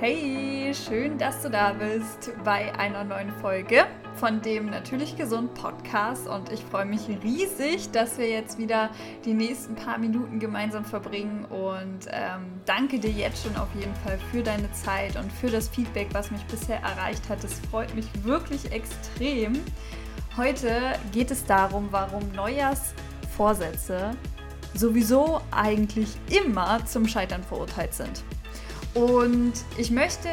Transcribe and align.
Hey, 0.00 0.72
schön, 0.74 1.18
dass 1.18 1.42
du 1.42 1.50
da 1.50 1.72
bist 1.72 2.30
bei 2.44 2.72
einer 2.78 3.02
neuen 3.02 3.32
Folge 3.32 3.84
von 4.14 4.40
dem 4.40 4.66
Natürlich 4.66 5.16
Gesund 5.16 5.54
Podcast 5.54 6.28
und 6.28 6.52
ich 6.52 6.60
freue 6.60 6.84
mich 6.84 7.08
riesig, 7.24 7.90
dass 7.90 8.16
wir 8.16 8.30
jetzt 8.30 8.58
wieder 8.58 8.90
die 9.24 9.34
nächsten 9.34 9.74
paar 9.74 9.98
Minuten 9.98 10.38
gemeinsam 10.38 10.84
verbringen 10.84 11.46
und 11.46 12.06
ähm, 12.12 12.44
danke 12.64 13.00
dir 13.00 13.10
jetzt 13.10 13.42
schon 13.42 13.56
auf 13.56 13.66
jeden 13.74 13.92
Fall 13.96 14.20
für 14.30 14.40
deine 14.40 14.70
Zeit 14.70 15.16
und 15.16 15.32
für 15.32 15.50
das 15.50 15.68
Feedback, 15.68 16.06
was 16.12 16.30
mich 16.30 16.44
bisher 16.44 16.80
erreicht 16.80 17.28
hat. 17.28 17.42
Es 17.42 17.58
freut 17.68 17.92
mich 17.96 18.06
wirklich 18.22 18.70
extrem. 18.70 19.54
Heute 20.36 20.92
geht 21.10 21.32
es 21.32 21.44
darum, 21.44 21.88
warum 21.90 22.22
Neujahrsvorsätze 22.36 24.12
sowieso 24.74 25.40
eigentlich 25.50 26.10
immer 26.30 26.86
zum 26.86 27.08
Scheitern 27.08 27.42
verurteilt 27.42 27.94
sind. 27.94 28.22
Und 28.98 29.52
ich 29.76 29.92
möchte 29.92 30.28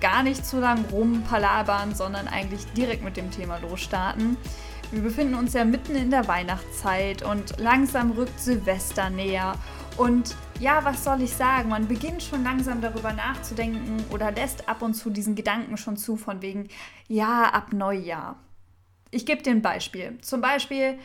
gar 0.00 0.22
nicht 0.22 0.46
zu 0.46 0.58
lang 0.58 0.86
rumpalabern, 0.90 1.94
sondern 1.94 2.28
eigentlich 2.28 2.64
direkt 2.72 3.04
mit 3.04 3.18
dem 3.18 3.30
Thema 3.30 3.58
losstarten. 3.58 4.38
Wir 4.90 5.02
befinden 5.02 5.34
uns 5.34 5.52
ja 5.52 5.66
mitten 5.66 5.94
in 5.94 6.10
der 6.10 6.26
Weihnachtszeit 6.26 7.22
und 7.22 7.60
langsam 7.60 8.12
rückt 8.12 8.40
Silvester 8.40 9.10
näher. 9.10 9.52
Und 9.98 10.34
ja, 10.60 10.82
was 10.82 11.04
soll 11.04 11.20
ich 11.20 11.34
sagen? 11.34 11.68
Man 11.68 11.88
beginnt 11.88 12.22
schon 12.22 12.42
langsam 12.42 12.80
darüber 12.80 13.12
nachzudenken 13.12 14.02
oder 14.10 14.32
lässt 14.32 14.66
ab 14.66 14.80
und 14.80 14.94
zu 14.94 15.10
diesen 15.10 15.34
Gedanken 15.34 15.76
schon 15.76 15.98
zu, 15.98 16.16
von 16.16 16.40
wegen, 16.40 16.68
ja, 17.06 17.50
ab 17.50 17.74
Neujahr. 17.74 18.36
Ich 19.10 19.26
gebe 19.26 19.42
dir 19.42 19.50
ein 19.50 19.60
Beispiel. 19.60 20.16
Zum 20.22 20.40
Beispiel, 20.40 20.98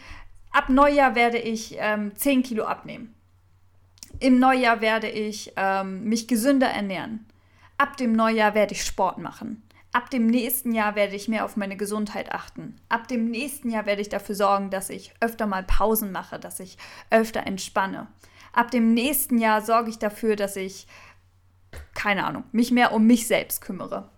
ab 0.50 0.70
Neujahr 0.70 1.14
werde 1.14 1.40
ich 1.40 1.76
ähm, 1.78 2.16
10 2.16 2.44
Kilo 2.44 2.64
abnehmen. 2.64 3.16
Im 4.20 4.40
Neujahr 4.40 4.82
werde 4.82 5.10
ich 5.10 5.54
ähm, 5.56 6.06
mich 6.06 6.28
gesünder 6.28 6.68
ernähren. 6.68 7.26
Ab 7.78 7.98
dem 7.98 8.14
Neujahr 8.14 8.54
werde 8.54 8.74
ich 8.74 8.84
Sport 8.84 9.18
machen. 9.18 9.62
Ab 9.92 10.10
dem 10.10 10.28
nächsten 10.28 10.74
Jahr 10.74 10.96
werde 10.96 11.16
ich 11.16 11.28
mehr 11.28 11.46
auf 11.46 11.56
meine 11.56 11.78
Gesundheit 11.78 12.32
achten. 12.32 12.76
Ab 12.90 13.08
dem 13.08 13.30
nächsten 13.30 13.70
Jahr 13.70 13.86
werde 13.86 14.02
ich 14.02 14.10
dafür 14.10 14.36
sorgen, 14.36 14.70
dass 14.70 14.90
ich 14.90 15.14
öfter 15.22 15.48
mal 15.48 15.64
Pausen 15.64 16.12
mache, 16.12 16.40
dass 16.40 16.60
ich 16.60 16.78
öfter 17.10 17.48
entspanne. 17.48 18.08
Ab 18.52 18.72
dem 18.72 18.94
nächsten 18.94 19.38
Jahr 19.38 19.62
sorge 19.62 19.90
ich 19.90 20.00
dafür, 20.00 20.36
dass 20.36 20.56
ich, 20.56 20.88
keine 21.94 22.26
Ahnung, 22.26 22.44
mich 22.52 22.72
mehr 22.72 22.94
um 22.94 23.06
mich 23.08 23.28
selbst 23.28 23.62
kümmere. 23.62 24.10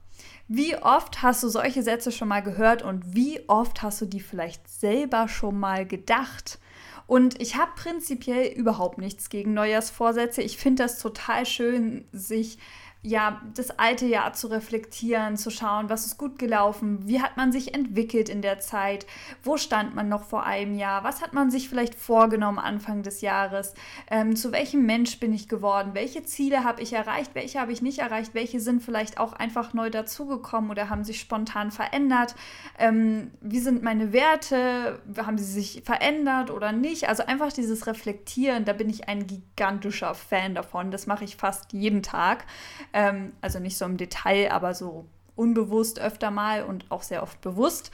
Wie 0.48 0.76
oft 0.78 1.22
hast 1.22 1.44
du 1.44 1.50
solche 1.50 1.84
Sätze 1.84 2.12
schon 2.12 2.30
mal 2.30 2.42
gehört 2.42 2.82
und 2.82 3.16
wie 3.16 3.42
oft 3.48 3.84
hast 3.84 4.02
du 4.02 4.06
die 4.06 4.22
vielleicht 4.22 4.68
selber 4.68 5.28
schon 5.28 5.60
mal 5.60 5.86
gedacht? 5.86 6.60
Und 7.08 7.42
ich 7.42 7.56
habe 7.56 7.72
prinzipiell 7.76 8.52
überhaupt 8.52 8.98
nichts 8.98 9.30
gegen 9.30 9.54
Neujahrsvorsätze. 9.54 10.42
Ich 10.42 10.58
finde 10.58 10.84
das 10.84 11.00
total 11.00 11.46
schön, 11.46 12.06
sich 12.12 12.60
ja, 13.04 13.42
das 13.54 13.78
alte 13.80 14.06
Jahr 14.06 14.34
zu 14.34 14.48
reflektieren, 14.48 15.38
zu 15.38 15.50
schauen, 15.52 15.90
was 15.90 16.06
ist 16.06 16.18
gut 16.18 16.40
gelaufen, 16.40 17.08
wie 17.08 17.22
hat 17.22 17.38
man 17.38 17.52
sich 17.52 17.74
entwickelt 17.74 18.28
in 18.28 18.42
der 18.42 18.60
Zeit, 18.60 19.06
wo 19.44 19.58
stand 19.58 19.96
man 19.96 20.10
noch 20.10 20.24
vor 20.24 20.46
einem 20.46 20.76
Jahr, 20.76 21.04
was 21.04 21.22
hat 21.22 21.34
man 21.34 21.52
sich 21.52 21.70
vielleicht 21.70 21.96
vorgenommen 21.96 22.60
Anfang 22.60 23.04
des 23.04 23.22
Jahres, 23.22 23.76
ähm, 24.10 24.36
zu 24.36 24.52
welchem 24.52 24.86
Mensch 24.86 25.20
bin 25.20 25.32
ich 25.32 25.48
geworden, 25.48 25.92
welche 25.94 26.24
Ziele 26.24 26.64
habe 26.64 26.82
ich 26.82 26.94
erreicht, 26.94 27.36
welche 27.36 27.62
habe 27.62 27.72
ich 27.72 27.82
nicht 27.82 28.00
erreicht, 28.00 28.34
welche 28.34 28.60
sind 28.60 28.82
vielleicht 28.82 29.20
auch 29.20 29.34
einfach 29.34 29.74
neu 29.74 29.90
dazugekommen 29.90 30.72
oder 30.72 30.90
haben 30.90 31.04
sich 31.04 31.20
spontan 31.20 31.72
verändert, 31.72 32.36
ähm, 32.80 33.32
wie 33.42 33.60
sind 33.60 33.84
meine 33.84 34.12
Werte, 34.12 35.02
haben 35.18 35.38
sie 35.38 35.46
sich 35.46 35.84
verändert 35.86 36.50
oder 36.50 36.72
nicht, 36.72 37.08
also 37.08 37.24
einfach 37.26 37.54
dieses 37.54 37.86
Reflektieren, 37.86 38.66
da 38.66 38.74
bin 38.74 38.90
ich 38.90 39.08
ein 39.08 39.28
gigantischer 39.28 40.16
Fan 40.16 40.56
davon, 40.56 40.92
das 40.92 41.06
mache 41.08 41.24
ich 41.24 41.38
fast 41.38 41.74
jeden 41.74 42.02
Tag. 42.02 42.46
Ähm, 42.94 43.34
also 43.42 43.60
nicht 43.60 43.78
so 43.78 43.86
im 43.86 43.98
Detail, 43.98 44.52
aber 44.52 44.74
so 44.74 45.06
unbewusst 45.36 46.00
öfter 46.00 46.32
mal 46.32 46.64
und 46.64 46.92
auch 46.92 47.04
sehr 47.04 47.24
oft 47.24 47.42
bewusst. 47.42 47.92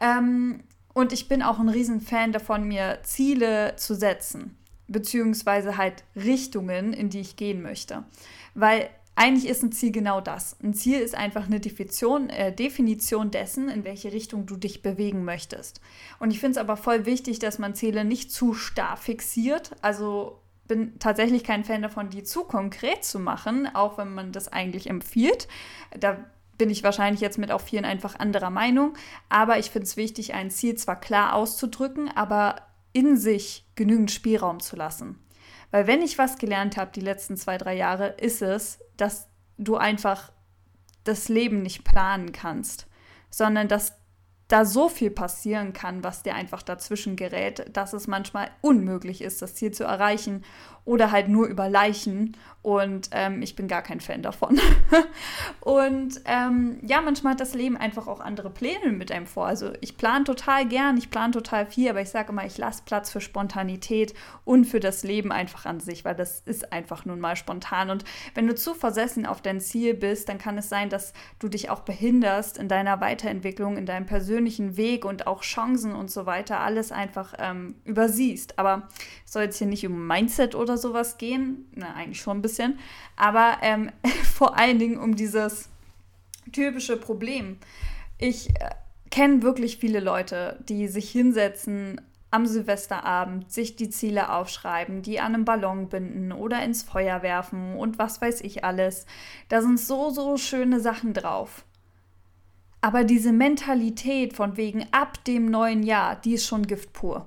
Ähm, 0.00 0.62
und 0.94 1.12
ich 1.12 1.28
bin 1.28 1.42
auch 1.42 1.58
ein 1.58 1.68
Riesenfan 1.68 2.32
davon, 2.32 2.68
mir 2.68 3.00
Ziele 3.02 3.74
zu 3.76 3.94
setzen, 3.94 4.56
beziehungsweise 4.86 5.76
halt 5.76 6.04
Richtungen, 6.14 6.92
in 6.92 7.10
die 7.10 7.20
ich 7.20 7.36
gehen 7.36 7.62
möchte. 7.62 8.04
Weil 8.54 8.88
eigentlich 9.16 9.48
ist 9.48 9.62
ein 9.62 9.72
Ziel 9.72 9.92
genau 9.92 10.20
das. 10.20 10.56
Ein 10.62 10.74
Ziel 10.74 11.00
ist 11.00 11.14
einfach 11.14 11.46
eine 11.46 11.60
Definition, 11.60 12.30
äh, 12.30 12.52
Definition 12.54 13.30
dessen, 13.30 13.68
in 13.68 13.84
welche 13.84 14.12
Richtung 14.12 14.46
du 14.46 14.56
dich 14.56 14.82
bewegen 14.82 15.24
möchtest. 15.24 15.80
Und 16.18 16.32
ich 16.32 16.40
finde 16.40 16.52
es 16.52 16.58
aber 16.58 16.76
voll 16.76 17.06
wichtig, 17.06 17.38
dass 17.38 17.58
man 17.58 17.74
Ziele 17.74 18.04
nicht 18.04 18.32
zu 18.32 18.54
starr 18.54 18.96
fixiert. 18.96 19.72
Also 19.82 20.40
bin 20.66 20.98
tatsächlich 20.98 21.44
kein 21.44 21.64
Fan 21.64 21.82
davon, 21.82 22.10
die 22.10 22.22
zu 22.22 22.44
konkret 22.44 23.04
zu 23.04 23.18
machen, 23.18 23.68
auch 23.74 23.98
wenn 23.98 24.14
man 24.14 24.32
das 24.32 24.48
eigentlich 24.48 24.88
empfiehlt. 24.88 25.48
Da 25.98 26.24
bin 26.56 26.70
ich 26.70 26.82
wahrscheinlich 26.82 27.20
jetzt 27.20 27.38
mit 27.38 27.50
auch 27.50 27.60
vielen 27.60 27.84
einfach 27.84 28.18
anderer 28.18 28.50
Meinung. 28.50 28.94
Aber 29.28 29.58
ich 29.58 29.70
finde 29.70 29.86
es 29.86 29.96
wichtig, 29.96 30.34
ein 30.34 30.50
Ziel 30.50 30.76
zwar 30.76 31.00
klar 31.00 31.34
auszudrücken, 31.34 32.10
aber 32.14 32.56
in 32.92 33.16
sich 33.16 33.66
genügend 33.74 34.10
Spielraum 34.10 34.60
zu 34.60 34.76
lassen. 34.76 35.18
Weil 35.70 35.86
wenn 35.86 36.02
ich 36.02 36.18
was 36.18 36.38
gelernt 36.38 36.76
habe 36.76 36.92
die 36.94 37.00
letzten 37.00 37.36
zwei, 37.36 37.58
drei 37.58 37.74
Jahre, 37.74 38.08
ist 38.20 38.42
es, 38.42 38.78
dass 38.96 39.28
du 39.58 39.76
einfach 39.76 40.32
das 41.02 41.28
Leben 41.28 41.62
nicht 41.62 41.84
planen 41.84 42.32
kannst, 42.32 42.86
sondern 43.30 43.68
dass 43.68 43.96
da 44.48 44.64
so 44.64 44.88
viel 44.88 45.10
passieren 45.10 45.72
kann, 45.72 46.04
was 46.04 46.22
dir 46.22 46.34
einfach 46.34 46.62
dazwischen 46.62 47.16
gerät, 47.16 47.74
dass 47.76 47.92
es 47.92 48.06
manchmal 48.06 48.50
unmöglich 48.60 49.22
ist, 49.22 49.40
das 49.40 49.54
Ziel 49.54 49.72
zu 49.72 49.84
erreichen 49.84 50.44
oder 50.84 51.10
halt 51.10 51.28
nur 51.28 51.46
über 51.46 51.68
Leichen. 51.68 52.36
Und 52.64 53.10
ähm, 53.12 53.42
ich 53.42 53.56
bin 53.56 53.68
gar 53.68 53.82
kein 53.82 54.00
Fan 54.00 54.22
davon. 54.22 54.58
und 55.60 56.22
ähm, 56.24 56.78
ja, 56.80 57.02
manchmal 57.02 57.32
hat 57.32 57.40
das 57.40 57.52
Leben 57.52 57.76
einfach 57.76 58.06
auch 58.06 58.20
andere 58.20 58.48
Pläne 58.48 58.90
mit 58.90 59.12
einem 59.12 59.26
vor. 59.26 59.44
Also 59.46 59.72
ich 59.82 59.98
plane 59.98 60.24
total 60.24 60.66
gern, 60.66 60.96
ich 60.96 61.10
plane 61.10 61.32
total 61.32 61.66
viel, 61.66 61.90
aber 61.90 62.00
ich 62.00 62.08
sage 62.08 62.32
immer, 62.32 62.46
ich 62.46 62.56
lasse 62.56 62.82
Platz 62.86 63.10
für 63.10 63.20
Spontanität 63.20 64.14
und 64.46 64.64
für 64.64 64.80
das 64.80 65.04
Leben 65.04 65.30
einfach 65.30 65.66
an 65.66 65.78
sich, 65.80 66.06
weil 66.06 66.14
das 66.14 66.40
ist 66.40 66.72
einfach 66.72 67.04
nun 67.04 67.20
mal 67.20 67.36
spontan. 67.36 67.90
Und 67.90 68.06
wenn 68.34 68.46
du 68.46 68.54
zu 68.54 68.72
versessen 68.72 69.26
auf 69.26 69.42
dein 69.42 69.60
Ziel 69.60 69.92
bist, 69.92 70.30
dann 70.30 70.38
kann 70.38 70.56
es 70.56 70.70
sein, 70.70 70.88
dass 70.88 71.12
du 71.38 71.48
dich 71.48 71.68
auch 71.68 71.80
behinderst 71.80 72.56
in 72.56 72.68
deiner 72.68 73.02
Weiterentwicklung, 73.02 73.76
in 73.76 73.84
deinem 73.84 74.06
persönlichen 74.06 74.78
Weg 74.78 75.04
und 75.04 75.26
auch 75.26 75.42
Chancen 75.42 75.94
und 75.94 76.10
so 76.10 76.24
weiter, 76.24 76.60
alles 76.60 76.92
einfach 76.92 77.34
ähm, 77.38 77.74
übersiehst. 77.84 78.58
Aber 78.58 78.88
es 79.26 79.34
soll 79.34 79.42
jetzt 79.42 79.58
hier 79.58 79.66
nicht 79.66 79.86
um 79.86 80.06
Mindset 80.06 80.54
oder 80.54 80.73
oder 80.74 80.78
sowas 80.78 81.18
gehen. 81.18 81.66
Na, 81.74 81.94
eigentlich 81.94 82.20
schon 82.20 82.38
ein 82.38 82.42
bisschen. 82.42 82.78
Aber 83.16 83.58
ähm, 83.62 83.90
vor 84.34 84.58
allen 84.58 84.78
Dingen 84.78 84.98
um 84.98 85.14
dieses 85.16 85.68
typische 86.52 86.96
Problem. 86.96 87.58
Ich 88.18 88.50
äh, 88.50 88.70
kenne 89.10 89.42
wirklich 89.42 89.78
viele 89.78 90.00
Leute, 90.00 90.58
die 90.68 90.88
sich 90.88 91.10
hinsetzen 91.10 92.00
am 92.30 92.46
Silvesterabend, 92.46 93.52
sich 93.52 93.76
die 93.76 93.90
Ziele 93.90 94.32
aufschreiben, 94.32 95.02
die 95.02 95.20
an 95.20 95.34
einem 95.34 95.44
Ballon 95.44 95.88
binden 95.88 96.32
oder 96.32 96.64
ins 96.64 96.82
Feuer 96.82 97.22
werfen 97.22 97.76
und 97.76 97.98
was 98.00 98.20
weiß 98.20 98.40
ich 98.40 98.64
alles. 98.64 99.06
Da 99.48 99.62
sind 99.62 99.78
so, 99.78 100.10
so 100.10 100.36
schöne 100.36 100.80
Sachen 100.80 101.14
drauf. 101.14 101.64
Aber 102.80 103.04
diese 103.04 103.32
Mentalität 103.32 104.34
von 104.34 104.56
wegen 104.56 104.84
ab 104.90 105.24
dem 105.24 105.46
neuen 105.46 105.84
Jahr, 105.84 106.16
die 106.16 106.34
ist 106.34 106.46
schon 106.46 106.66
Gift 106.66 106.92
pur. 106.92 107.26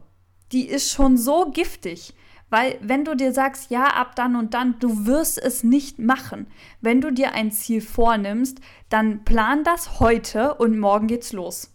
Die 0.52 0.68
ist 0.68 0.92
schon 0.92 1.18
so 1.18 1.52
giftig. 1.52 2.14
Weil 2.50 2.78
wenn 2.82 3.04
du 3.04 3.16
dir 3.16 3.34
sagst, 3.34 3.72
ja, 3.72 3.86
ab 3.86 4.16
dann 4.16 4.36
und 4.36 4.54
dann, 4.54 4.80
du 4.80 5.06
wirst 5.06 5.38
es 5.38 5.64
nicht 5.64 6.00
machen. 6.00 6.48
Wenn 6.82 7.02
du 7.02 7.12
dir 7.12 7.34
ein 7.34 7.52
Ziel 7.52 7.82
vornimmst, 7.82 8.60
dann 8.90 9.26
plan 9.26 9.64
das 9.64 10.00
heute 10.00 10.54
und 10.56 10.80
morgen 10.80 11.08
geht's 11.08 11.34
los. 11.34 11.74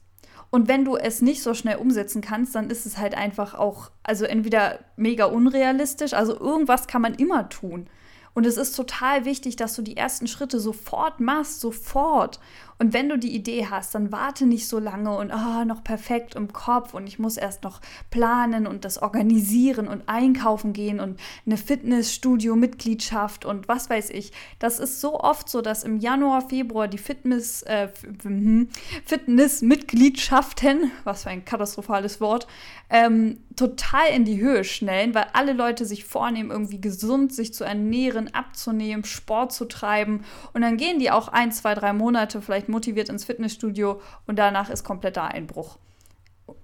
Und 0.49 0.69
wenn 0.69 0.85
du 0.85 0.96
es 0.96 1.23
nicht 1.23 1.43
so 1.43 1.55
schnell 1.55 1.76
umsetzen 1.76 2.20
kannst, 2.20 2.55
dann 2.55 2.69
ist 2.69 2.85
es 2.85 2.99
halt 2.99 3.14
einfach 3.14 3.55
auch, 3.55 3.91
also 4.02 4.26
entweder 4.26 4.81
mega 4.96 5.25
unrealistisch, 5.25 6.12
also 6.12 6.38
irgendwas 6.38 6.87
kann 6.87 7.00
man 7.00 7.14
immer 7.14 7.49
tun. 7.49 7.88
Und 8.35 8.46
es 8.46 8.56
ist 8.56 8.75
total 8.75 9.25
wichtig, 9.25 9.56
dass 9.56 9.75
du 9.75 9.82
die 9.82 9.96
ersten 9.96 10.26
Schritte 10.26 10.58
sofort 10.58 11.20
machst, 11.20 11.61
sofort. 11.61 12.41
Und 12.82 12.93
wenn 12.94 13.08
du 13.08 13.17
die 13.17 13.32
Idee 13.32 13.69
hast, 13.70 13.94
dann 13.94 14.11
warte 14.11 14.44
nicht 14.44 14.67
so 14.67 14.81
lange 14.81 15.17
und 15.17 15.31
oh, 15.32 15.64
noch 15.64 15.84
perfekt 15.84 16.34
im 16.34 16.52
Kopf 16.52 16.94
und 16.94 17.06
ich 17.06 17.20
muss 17.20 17.37
erst 17.37 17.62
noch 17.62 17.81
planen 18.11 18.67
und 18.67 18.84
das 18.84 19.00
organisieren 19.00 19.87
und 19.87 20.08
einkaufen 20.08 20.73
gehen 20.73 20.99
und 20.99 21.20
eine 21.46 21.58
Fitnessstudio-Mitgliedschaft 21.58 23.44
und 23.44 23.69
was 23.69 23.88
weiß 23.88 24.11
ich. 24.11 24.32
Das 24.58 24.81
ist 24.81 25.00
so 25.00 25.20
oft 25.20 25.49
so, 25.49 25.62
dass 25.62 25.84
im 25.84 25.99
Januar, 25.99 26.49
Februar 26.49 26.88
die 26.88 26.99
Fitness, 26.99 27.62
äh, 27.62 27.87
hm, 28.25 28.69
Fitness-Mitgliedschaften, 29.06 30.90
was 31.05 31.23
für 31.23 31.31
ein 31.31 31.44
katastrophales 31.44 32.20
Wort, 32.20 32.49
ähm, 32.90 33.38
total 33.55 34.08
in 34.12 34.25
die 34.25 34.40
Höhe 34.40 34.64
schnellen, 34.64 35.14
weil 35.14 35.26
alle 35.34 35.52
Leute 35.52 35.84
sich 35.84 36.05
vornehmen, 36.05 36.50
irgendwie 36.50 36.81
gesund 36.81 37.32
sich 37.32 37.55
zu 37.55 37.62
ernähren, 37.62 38.34
abzunehmen, 38.34 39.05
Sport 39.05 39.52
zu 39.52 39.67
treiben 39.67 40.25
und 40.52 40.62
dann 40.62 40.76
gehen 40.76 40.99
die 40.99 41.12
auch 41.12 41.29
ein, 41.29 41.52
zwei, 41.52 41.75
drei 41.75 41.93
Monate 41.93 42.43
vielleicht 42.43 42.71
motiviert 42.72 43.08
ins 43.08 43.24
Fitnessstudio 43.24 44.00
und 44.26 44.38
danach 44.38 44.69
ist 44.69 44.82
kompletter 44.82 45.24
Einbruch. 45.24 45.78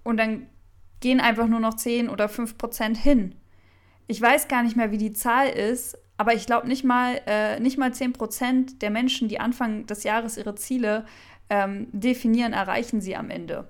Und 0.02 0.16
dann 0.16 0.48
gehen 1.00 1.20
einfach 1.20 1.46
nur 1.46 1.60
noch 1.60 1.74
10 1.74 2.08
oder 2.08 2.28
5 2.28 2.58
Prozent 2.58 2.96
hin. 2.96 3.36
Ich 4.08 4.20
weiß 4.20 4.48
gar 4.48 4.62
nicht 4.62 4.76
mehr, 4.76 4.90
wie 4.90 4.98
die 4.98 5.12
Zahl 5.12 5.48
ist, 5.48 5.96
aber 6.16 6.34
ich 6.34 6.46
glaube 6.46 6.66
nicht 6.66 6.82
mal, 6.82 7.20
äh, 7.26 7.60
nicht 7.60 7.78
mal 7.78 7.92
10% 7.92 8.80
der 8.80 8.90
Menschen, 8.90 9.28
die 9.28 9.38
Anfang 9.38 9.86
des 9.86 10.02
Jahres 10.02 10.36
ihre 10.36 10.56
Ziele 10.56 11.06
ähm, 11.48 11.88
definieren, 11.92 12.52
erreichen 12.52 13.00
sie 13.00 13.14
am 13.14 13.30
Ende. 13.30 13.68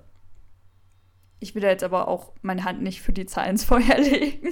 Ich 1.39 1.55
will 1.55 1.61
da 1.61 1.69
jetzt 1.69 1.83
aber 1.83 2.07
auch 2.07 2.33
meine 2.41 2.63
Hand 2.63 2.81
nicht 2.81 3.01
für 3.01 3.13
die 3.13 3.25
Zahlen 3.25 3.51
ins 3.51 3.63
Feuer 3.63 3.97
legen. 3.97 4.49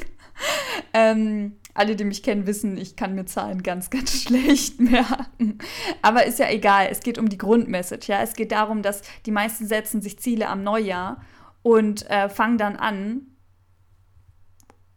ähm, 0.93 1.57
alle, 1.77 1.95
die 1.95 2.03
mich 2.03 2.23
kennen, 2.23 2.47
wissen, 2.47 2.77
ich 2.77 2.95
kann 2.95 3.15
mir 3.15 3.25
Zahlen 3.25 3.63
ganz, 3.63 3.89
ganz 3.91 4.23
schlecht 4.23 4.79
merken. 4.79 5.59
Aber 6.01 6.25
ist 6.25 6.39
ja 6.39 6.49
egal. 6.49 6.87
Es 6.89 7.01
geht 7.01 7.17
um 7.17 7.29
die 7.29 7.37
Grundmessage. 7.37 8.11
Ja? 8.11 8.21
Es 8.21 8.33
geht 8.33 8.51
darum, 8.51 8.81
dass 8.81 9.01
die 9.25 9.31
meisten 9.31 9.67
setzen 9.67 10.01
sich 10.01 10.19
Ziele 10.19 10.49
am 10.49 10.63
Neujahr 10.63 11.21
und 11.61 12.09
äh, 12.09 12.29
fangen 12.29 12.57
dann 12.57 12.75
an, 12.75 13.27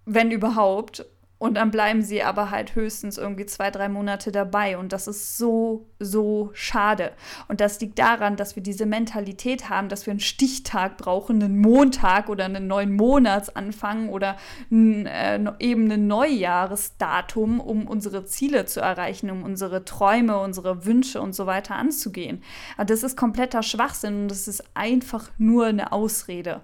wenn 0.04 0.30
überhaupt, 0.30 1.06
und 1.40 1.54
dann 1.54 1.70
bleiben 1.70 2.02
sie 2.02 2.22
aber 2.22 2.50
halt 2.50 2.74
höchstens 2.74 3.16
irgendwie 3.16 3.46
zwei, 3.46 3.70
drei 3.70 3.88
Monate 3.88 4.30
dabei. 4.30 4.76
Und 4.76 4.92
das 4.92 5.08
ist 5.08 5.38
so, 5.38 5.86
so 5.98 6.50
schade. 6.52 7.12
Und 7.48 7.62
das 7.62 7.80
liegt 7.80 7.98
daran, 7.98 8.36
dass 8.36 8.56
wir 8.56 8.62
diese 8.62 8.84
Mentalität 8.84 9.70
haben, 9.70 9.88
dass 9.88 10.04
wir 10.04 10.10
einen 10.10 10.20
Stichtag 10.20 10.98
brauchen, 10.98 11.42
einen 11.42 11.58
Montag 11.58 12.28
oder 12.28 12.44
einen 12.44 12.66
neuen 12.66 12.94
Monatsanfang 12.94 14.10
oder 14.10 14.36
ein, 14.70 15.06
äh, 15.06 15.40
eben 15.60 15.90
ein 15.90 16.06
Neujahresdatum, 16.06 17.58
um 17.58 17.86
unsere 17.86 18.26
Ziele 18.26 18.66
zu 18.66 18.80
erreichen, 18.80 19.30
um 19.30 19.42
unsere 19.42 19.86
Träume, 19.86 20.38
unsere 20.38 20.84
Wünsche 20.84 21.22
und 21.22 21.34
so 21.34 21.46
weiter 21.46 21.74
anzugehen. 21.74 22.42
Aber 22.76 22.84
das 22.84 23.02
ist 23.02 23.16
kompletter 23.16 23.62
Schwachsinn 23.62 24.24
und 24.24 24.28
das 24.30 24.46
ist 24.46 24.62
einfach 24.74 25.30
nur 25.38 25.68
eine 25.68 25.90
Ausrede. 25.90 26.60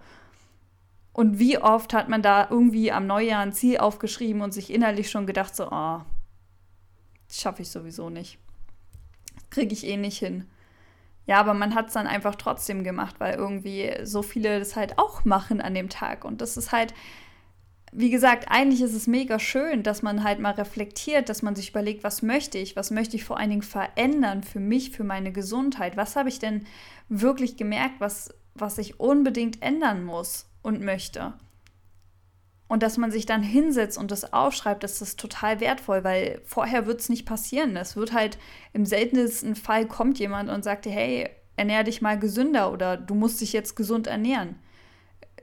Und 1.16 1.38
wie 1.38 1.56
oft 1.56 1.94
hat 1.94 2.10
man 2.10 2.20
da 2.20 2.46
irgendwie 2.50 2.92
am 2.92 3.06
Neujahr 3.06 3.40
ein 3.40 3.54
Ziel 3.54 3.78
aufgeschrieben 3.78 4.42
und 4.42 4.52
sich 4.52 4.70
innerlich 4.70 5.10
schon 5.10 5.26
gedacht, 5.26 5.56
so, 5.56 5.66
oh, 5.70 6.02
schaffe 7.32 7.62
ich 7.62 7.70
sowieso 7.70 8.10
nicht. 8.10 8.38
Kriege 9.48 9.72
ich 9.72 9.86
eh 9.86 9.96
nicht 9.96 10.18
hin. 10.18 10.44
Ja, 11.24 11.40
aber 11.40 11.54
man 11.54 11.74
hat 11.74 11.86
es 11.86 11.94
dann 11.94 12.06
einfach 12.06 12.34
trotzdem 12.34 12.84
gemacht, 12.84 13.14
weil 13.16 13.34
irgendwie 13.34 13.94
so 14.02 14.20
viele 14.20 14.58
das 14.58 14.76
halt 14.76 14.98
auch 14.98 15.24
machen 15.24 15.62
an 15.62 15.72
dem 15.72 15.88
Tag. 15.88 16.26
Und 16.26 16.42
das 16.42 16.58
ist 16.58 16.70
halt, 16.70 16.92
wie 17.92 18.10
gesagt, 18.10 18.48
eigentlich 18.50 18.82
ist 18.82 18.92
es 18.92 19.06
mega 19.06 19.38
schön, 19.38 19.82
dass 19.82 20.02
man 20.02 20.22
halt 20.22 20.38
mal 20.38 20.52
reflektiert, 20.52 21.30
dass 21.30 21.40
man 21.40 21.56
sich 21.56 21.70
überlegt, 21.70 22.04
was 22.04 22.20
möchte 22.20 22.58
ich, 22.58 22.76
was 22.76 22.90
möchte 22.90 23.16
ich 23.16 23.24
vor 23.24 23.38
allen 23.38 23.48
Dingen 23.48 23.62
verändern 23.62 24.42
für 24.42 24.60
mich, 24.60 24.90
für 24.90 25.04
meine 25.04 25.32
Gesundheit. 25.32 25.96
Was 25.96 26.14
habe 26.14 26.28
ich 26.28 26.40
denn 26.40 26.66
wirklich 27.08 27.56
gemerkt, 27.56 28.00
was, 28.00 28.34
was 28.54 28.76
ich 28.76 29.00
unbedingt 29.00 29.62
ändern 29.62 30.04
muss? 30.04 30.50
Und 30.66 30.82
möchte. 30.82 31.32
Und 32.68 32.82
dass 32.82 32.96
man 32.96 33.12
sich 33.12 33.26
dann 33.26 33.42
hinsetzt 33.42 33.96
und 33.96 34.10
das 34.10 34.32
aufschreibt, 34.32 34.82
das 34.82 35.00
ist 35.00 35.20
total 35.20 35.60
wertvoll, 35.60 36.02
weil 36.02 36.40
vorher 36.44 36.86
wird 36.86 37.00
es 37.00 37.08
nicht 37.08 37.24
passieren. 37.24 37.76
Es 37.76 37.94
wird 37.94 38.12
halt 38.12 38.38
im 38.72 38.84
seltensten 38.84 39.54
Fall 39.54 39.86
kommt 39.86 40.18
jemand 40.18 40.50
und 40.50 40.64
sagt 40.64 40.86
hey, 40.86 41.30
ernähr 41.54 41.84
dich 41.84 42.02
mal 42.02 42.18
gesünder 42.18 42.72
oder 42.72 42.96
du 42.96 43.14
musst 43.14 43.40
dich 43.40 43.52
jetzt 43.52 43.76
gesund 43.76 44.08
ernähren. 44.08 44.56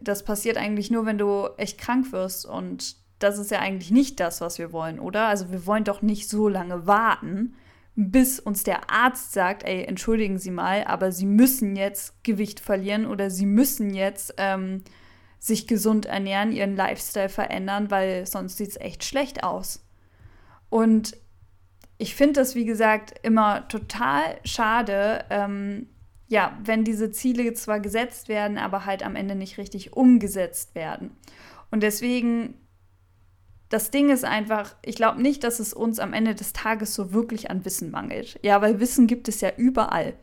Das 0.01 0.25
passiert 0.25 0.57
eigentlich 0.57 0.91
nur, 0.91 1.05
wenn 1.05 1.17
du 1.17 1.47
echt 1.55 1.77
krank 1.77 2.11
wirst 2.11 2.45
und 2.45 2.97
das 3.19 3.37
ist 3.39 3.51
ja 3.51 3.59
eigentlich 3.59 3.91
nicht 3.91 4.19
das, 4.19 4.41
was 4.41 4.59
wir 4.59 4.73
wollen, 4.73 4.99
oder? 4.99 5.27
Also 5.27 5.49
wir 5.49 5.65
wollen 5.65 5.85
doch 5.85 6.01
nicht 6.01 6.27
so 6.27 6.49
lange 6.49 6.85
warten, 6.85 7.55
bis 7.95 8.41
uns 8.41 8.63
der 8.63 8.89
Arzt 8.91 9.31
sagt, 9.31 9.63
ey, 9.63 9.85
entschuldigen 9.85 10.39
Sie 10.39 10.51
mal, 10.51 10.83
aber 10.83 11.13
Sie 11.13 11.25
müssen 11.25 11.77
jetzt 11.77 12.21
Gewicht 12.25 12.59
verlieren 12.59 13.05
oder 13.05 13.29
Sie 13.29 13.45
müssen 13.45 13.93
jetzt 13.93 14.33
ähm, 14.37 14.83
sich 15.43 15.67
gesund 15.67 16.05
ernähren, 16.05 16.53
ihren 16.53 16.77
Lifestyle 16.77 17.27
verändern, 17.27 17.91
weil 17.91 18.25
sonst 18.25 18.55
sieht 18.55 18.69
es 18.69 18.79
echt 18.79 19.03
schlecht 19.03 19.43
aus. 19.43 19.83
Und 20.69 21.17
ich 21.97 22.15
finde 22.15 22.39
das, 22.39 22.55
wie 22.55 22.63
gesagt, 22.63 23.13
immer 23.23 23.67
total 23.67 24.39
schade, 24.45 25.25
ähm, 25.29 25.89
ja, 26.29 26.57
wenn 26.63 26.85
diese 26.85 27.11
Ziele 27.11 27.53
zwar 27.55 27.81
gesetzt 27.81 28.29
werden, 28.29 28.57
aber 28.57 28.85
halt 28.85 29.03
am 29.03 29.17
Ende 29.17 29.35
nicht 29.35 29.57
richtig 29.57 29.91
umgesetzt 29.97 30.75
werden. 30.75 31.11
Und 31.71 31.83
deswegen, 31.83 32.53
das 33.67 33.91
Ding 33.91 34.09
ist 34.11 34.23
einfach, 34.23 34.77
ich 34.81 34.95
glaube 34.95 35.21
nicht, 35.21 35.43
dass 35.43 35.59
es 35.59 35.73
uns 35.73 35.99
am 35.99 36.13
Ende 36.13 36.35
des 36.35 36.53
Tages 36.53 36.93
so 36.93 37.11
wirklich 37.11 37.51
an 37.51 37.65
Wissen 37.65 37.91
mangelt. 37.91 38.39
Ja, 38.43 38.61
weil 38.61 38.79
Wissen 38.79 39.07
gibt 39.07 39.27
es 39.27 39.41
ja 39.41 39.51
überall. 39.57 40.13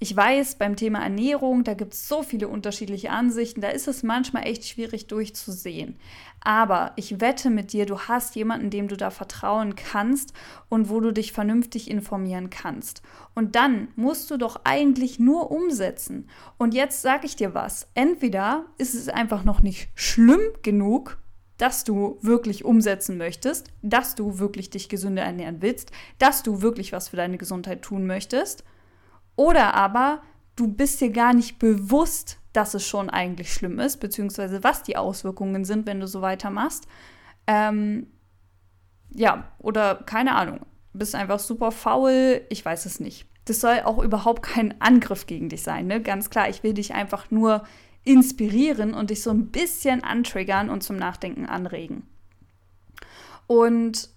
Ich 0.00 0.14
weiß, 0.14 0.56
beim 0.56 0.76
Thema 0.76 1.02
Ernährung, 1.02 1.62
da 1.64 1.74
gibt 1.74 1.94
es 1.94 2.08
so 2.08 2.22
viele 2.22 2.48
unterschiedliche 2.48 3.10
Ansichten, 3.10 3.60
da 3.60 3.68
ist 3.68 3.86
es 3.88 4.02
manchmal 4.02 4.46
echt 4.46 4.66
schwierig 4.66 5.06
durchzusehen. 5.06 5.96
Aber 6.40 6.92
ich 6.96 7.20
wette 7.20 7.48
mit 7.48 7.72
dir, 7.72 7.86
du 7.86 8.00
hast 8.00 8.34
jemanden, 8.34 8.70
dem 8.70 8.88
du 8.88 8.96
da 8.96 9.10
vertrauen 9.10 9.76
kannst 9.76 10.34
und 10.68 10.90
wo 10.90 11.00
du 11.00 11.12
dich 11.12 11.32
vernünftig 11.32 11.90
informieren 11.90 12.50
kannst. 12.50 13.02
Und 13.34 13.54
dann 13.54 13.88
musst 13.96 14.30
du 14.30 14.36
doch 14.36 14.60
eigentlich 14.64 15.18
nur 15.18 15.50
umsetzen. 15.50 16.28
Und 16.58 16.74
jetzt 16.74 17.00
sage 17.00 17.26
ich 17.26 17.36
dir 17.36 17.54
was. 17.54 17.88
Entweder 17.94 18.66
ist 18.78 18.94
es 18.94 19.08
einfach 19.08 19.44
noch 19.44 19.62
nicht 19.62 19.88
schlimm 19.94 20.42
genug, 20.62 21.18
dass 21.56 21.84
du 21.84 22.18
wirklich 22.20 22.64
umsetzen 22.64 23.16
möchtest, 23.16 23.68
dass 23.80 24.16
du 24.16 24.38
wirklich 24.38 24.70
dich 24.70 24.88
gesünder 24.88 25.22
ernähren 25.22 25.62
willst, 25.62 25.92
dass 26.18 26.42
du 26.42 26.62
wirklich 26.62 26.92
was 26.92 27.08
für 27.08 27.16
deine 27.16 27.38
Gesundheit 27.38 27.82
tun 27.82 28.06
möchtest. 28.06 28.64
Oder 29.36 29.74
aber 29.74 30.22
du 30.56 30.68
bist 30.68 31.00
dir 31.00 31.10
gar 31.10 31.34
nicht 31.34 31.58
bewusst, 31.58 32.38
dass 32.52 32.74
es 32.74 32.86
schon 32.86 33.10
eigentlich 33.10 33.52
schlimm 33.52 33.80
ist, 33.80 33.98
beziehungsweise 33.98 34.62
was 34.62 34.82
die 34.82 34.96
Auswirkungen 34.96 35.64
sind, 35.64 35.86
wenn 35.86 36.00
du 36.00 36.06
so 36.06 36.22
weitermachst. 36.22 36.86
Ähm, 37.46 38.06
ja, 39.10 39.52
oder 39.58 39.96
keine 39.96 40.36
Ahnung, 40.36 40.60
bist 40.92 41.14
einfach 41.14 41.40
super 41.40 41.72
faul, 41.72 42.42
ich 42.48 42.64
weiß 42.64 42.86
es 42.86 43.00
nicht. 43.00 43.26
Das 43.44 43.60
soll 43.60 43.80
auch 43.84 44.02
überhaupt 44.02 44.42
kein 44.42 44.80
Angriff 44.80 45.26
gegen 45.26 45.48
dich 45.48 45.62
sein, 45.62 45.86
ne? 45.86 46.00
Ganz 46.00 46.30
klar, 46.30 46.48
ich 46.48 46.62
will 46.62 46.72
dich 46.72 46.94
einfach 46.94 47.30
nur 47.30 47.64
inspirieren 48.04 48.94
und 48.94 49.10
dich 49.10 49.22
so 49.22 49.30
ein 49.30 49.48
bisschen 49.50 50.02
antriggern 50.02 50.70
und 50.70 50.82
zum 50.82 50.96
Nachdenken 50.96 51.46
anregen. 51.46 52.06
Und 53.46 54.08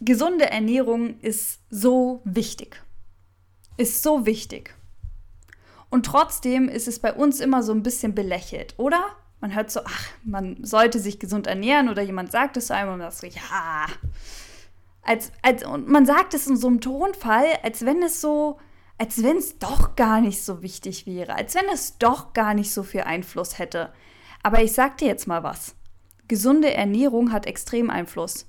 gesunde 0.00 0.50
Ernährung 0.50 1.20
ist 1.20 1.60
so 1.70 2.22
wichtig 2.24 2.82
ist 3.76 4.02
so 4.02 4.26
wichtig. 4.26 4.74
Und 5.90 6.06
trotzdem 6.06 6.68
ist 6.68 6.88
es 6.88 6.98
bei 6.98 7.12
uns 7.12 7.40
immer 7.40 7.62
so 7.62 7.72
ein 7.72 7.82
bisschen 7.82 8.14
belächelt, 8.14 8.74
oder? 8.78 9.04
Man 9.40 9.54
hört 9.54 9.70
so, 9.70 9.80
ach, 9.84 10.06
man 10.24 10.64
sollte 10.64 10.98
sich 10.98 11.18
gesund 11.18 11.46
ernähren 11.46 11.88
oder 11.88 12.00
jemand 12.00 12.32
sagt 12.32 12.56
es 12.56 12.70
einem 12.70 12.92
und 12.92 12.98
man 13.00 13.10
sagt 13.10 13.32
so, 13.32 13.38
ja. 13.38 13.86
Als, 15.02 15.32
als, 15.42 15.66
und 15.66 15.88
man 15.88 16.06
sagt 16.06 16.32
es 16.32 16.46
in 16.46 16.56
so 16.56 16.68
einem 16.68 16.80
Tonfall, 16.80 17.44
als 17.62 17.84
wenn 17.84 18.02
es 18.02 18.20
so, 18.20 18.58
als 18.98 19.22
wenn 19.22 19.36
es 19.36 19.58
doch 19.58 19.96
gar 19.96 20.20
nicht 20.20 20.42
so 20.42 20.62
wichtig 20.62 21.06
wäre, 21.06 21.34
als 21.34 21.54
wenn 21.54 21.68
es 21.72 21.98
doch 21.98 22.32
gar 22.32 22.54
nicht 22.54 22.72
so 22.72 22.84
viel 22.84 23.02
Einfluss 23.02 23.58
hätte. 23.58 23.92
Aber 24.42 24.62
ich 24.62 24.72
sag 24.72 24.96
dir 24.98 25.08
jetzt 25.08 25.26
mal 25.26 25.42
was. 25.42 25.74
Gesunde 26.28 26.72
Ernährung 26.72 27.32
hat 27.32 27.46
extrem 27.46 27.90
Einfluss. 27.90 28.46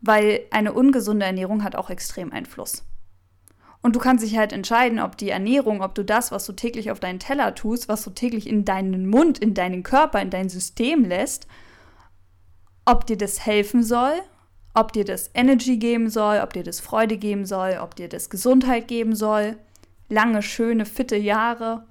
Weil 0.00 0.40
eine 0.50 0.72
ungesunde 0.72 1.26
Ernährung 1.26 1.62
hat 1.62 1.76
auch 1.76 1.90
extrem 1.90 2.32
Einfluss. 2.32 2.82
Und 3.82 3.96
du 3.96 3.98
kannst 3.98 4.24
dich 4.24 4.36
halt 4.36 4.52
entscheiden, 4.52 5.00
ob 5.00 5.16
die 5.16 5.30
Ernährung, 5.30 5.82
ob 5.82 5.94
du 5.96 6.04
das, 6.04 6.30
was 6.30 6.46
du 6.46 6.52
täglich 6.52 6.92
auf 6.92 7.00
deinen 7.00 7.18
Teller 7.18 7.54
tust, 7.54 7.88
was 7.88 8.04
du 8.04 8.10
täglich 8.10 8.46
in 8.46 8.64
deinen 8.64 9.08
Mund, 9.10 9.40
in 9.40 9.54
deinen 9.54 9.82
Körper, 9.82 10.22
in 10.22 10.30
dein 10.30 10.48
System 10.48 11.04
lässt, 11.04 11.48
ob 12.84 13.06
dir 13.06 13.18
das 13.18 13.44
helfen 13.44 13.82
soll, 13.82 14.14
ob 14.72 14.92
dir 14.92 15.04
das 15.04 15.30
Energy 15.34 15.78
geben 15.78 16.10
soll, 16.10 16.40
ob 16.42 16.52
dir 16.52 16.62
das 16.62 16.78
Freude 16.78 17.16
geben 17.16 17.44
soll, 17.44 17.78
ob 17.82 17.96
dir 17.96 18.08
das 18.08 18.30
Gesundheit 18.30 18.86
geben 18.86 19.16
soll, 19.16 19.56
lange, 20.08 20.42
schöne, 20.42 20.86
fitte 20.86 21.16
Jahre. 21.16 21.84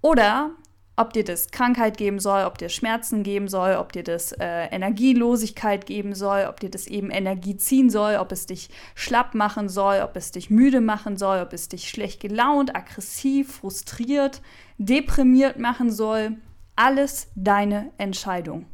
Oder 0.00 0.50
ob 0.94 1.12
dir 1.14 1.24
das 1.24 1.50
Krankheit 1.50 1.96
geben 1.96 2.20
soll, 2.20 2.44
ob 2.44 2.58
dir 2.58 2.68
Schmerzen 2.68 3.22
geben 3.22 3.48
soll, 3.48 3.76
ob 3.76 3.92
dir 3.92 4.02
das 4.02 4.32
äh, 4.32 4.66
Energielosigkeit 4.66 5.86
geben 5.86 6.14
soll, 6.14 6.46
ob 6.48 6.60
dir 6.60 6.70
das 6.70 6.86
eben 6.86 7.10
Energie 7.10 7.56
ziehen 7.56 7.88
soll, 7.88 8.16
ob 8.16 8.30
es 8.30 8.46
dich 8.46 8.68
schlapp 8.94 9.34
machen 9.34 9.70
soll, 9.70 10.00
ob 10.02 10.16
es 10.16 10.32
dich 10.32 10.50
müde 10.50 10.82
machen 10.82 11.16
soll, 11.16 11.40
ob 11.40 11.54
es 11.54 11.68
dich 11.68 11.88
schlecht 11.88 12.20
gelaunt, 12.20 12.76
aggressiv, 12.76 13.56
frustriert, 13.56 14.42
deprimiert 14.76 15.58
machen 15.58 15.90
soll. 15.90 16.36
Alles 16.76 17.28
deine 17.36 17.92
Entscheidung. 17.96 18.66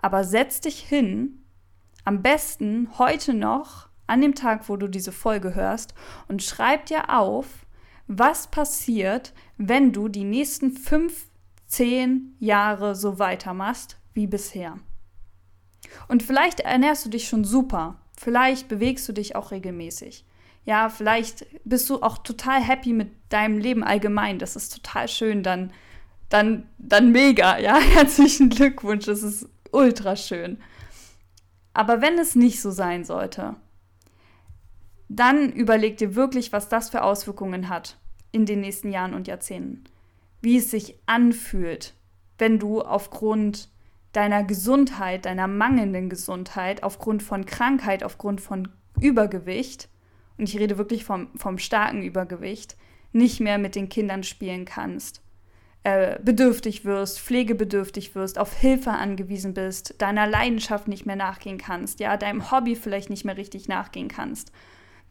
Aber 0.00 0.22
setz 0.22 0.60
dich 0.60 0.78
hin, 0.80 1.44
am 2.04 2.22
besten 2.22 2.90
heute 2.98 3.34
noch, 3.34 3.88
an 4.06 4.20
dem 4.20 4.34
Tag, 4.34 4.68
wo 4.68 4.76
du 4.76 4.86
diese 4.86 5.12
Folge 5.12 5.54
hörst, 5.54 5.94
und 6.28 6.42
schreib 6.42 6.86
dir 6.86 7.08
auf, 7.08 7.64
was 8.06 8.48
passiert, 8.48 9.32
wenn 9.56 9.92
du 9.92 10.08
die 10.08 10.24
nächsten 10.24 10.72
fünf, 10.72 11.28
zehn 11.66 12.36
Jahre 12.38 12.94
so 12.94 13.18
weitermachst 13.18 13.98
wie 14.12 14.26
bisher. 14.26 14.78
Und 16.08 16.22
vielleicht 16.22 16.60
ernährst 16.60 17.04
du 17.04 17.10
dich 17.10 17.28
schon 17.28 17.44
super, 17.44 17.96
vielleicht 18.16 18.68
bewegst 18.68 19.08
du 19.08 19.12
dich 19.12 19.36
auch 19.36 19.50
regelmäßig. 19.50 20.24
Ja, 20.64 20.88
vielleicht 20.88 21.46
bist 21.64 21.90
du 21.90 22.02
auch 22.02 22.18
total 22.18 22.62
happy 22.62 22.92
mit 22.92 23.10
deinem 23.28 23.58
Leben 23.58 23.84
allgemein. 23.84 24.38
Das 24.38 24.56
ist 24.56 24.74
total 24.74 25.08
schön, 25.08 25.42
dann, 25.42 25.72
dann, 26.30 26.66
dann 26.78 27.12
mega. 27.12 27.58
Ja, 27.58 27.78
herzlichen 27.80 28.48
Glückwunsch, 28.48 29.04
das 29.04 29.22
ist 29.22 29.48
ultra 29.72 30.16
schön. 30.16 30.58
Aber 31.74 32.00
wenn 32.00 32.18
es 32.18 32.34
nicht 32.34 32.62
so 32.62 32.70
sein 32.70 33.04
sollte, 33.04 33.56
dann 35.08 35.52
überleg 35.52 35.98
dir 35.98 36.14
wirklich, 36.14 36.52
was 36.52 36.68
das 36.68 36.88
für 36.88 37.02
Auswirkungen 37.02 37.68
hat 37.68 37.98
in 38.34 38.46
den 38.46 38.60
nächsten 38.60 38.90
Jahren 38.90 39.14
und 39.14 39.28
Jahrzehnten. 39.28 39.84
Wie 40.42 40.58
es 40.58 40.70
sich 40.70 40.98
anfühlt, 41.06 41.94
wenn 42.36 42.58
du 42.58 42.82
aufgrund 42.82 43.70
deiner 44.12 44.42
Gesundheit, 44.42 45.24
deiner 45.24 45.46
mangelnden 45.46 46.10
Gesundheit, 46.10 46.82
aufgrund 46.82 47.22
von 47.22 47.46
Krankheit, 47.46 48.02
aufgrund 48.02 48.40
von 48.40 48.68
Übergewicht, 49.00 49.88
und 50.36 50.48
ich 50.48 50.58
rede 50.58 50.78
wirklich 50.78 51.04
vom, 51.04 51.28
vom 51.36 51.58
starken 51.58 52.02
Übergewicht, 52.02 52.76
nicht 53.12 53.38
mehr 53.38 53.58
mit 53.58 53.76
den 53.76 53.88
Kindern 53.88 54.24
spielen 54.24 54.64
kannst, 54.64 55.22
äh, 55.84 56.18
bedürftig 56.20 56.84
wirst, 56.84 57.20
pflegebedürftig 57.20 58.16
wirst, 58.16 58.38
auf 58.38 58.52
Hilfe 58.52 58.90
angewiesen 58.90 59.54
bist, 59.54 59.94
deiner 59.98 60.26
Leidenschaft 60.26 60.88
nicht 60.88 61.06
mehr 61.06 61.16
nachgehen 61.16 61.58
kannst, 61.58 62.00
ja, 62.00 62.16
deinem 62.16 62.50
Hobby 62.50 62.74
vielleicht 62.74 63.10
nicht 63.10 63.24
mehr 63.24 63.36
richtig 63.36 63.68
nachgehen 63.68 64.08
kannst 64.08 64.50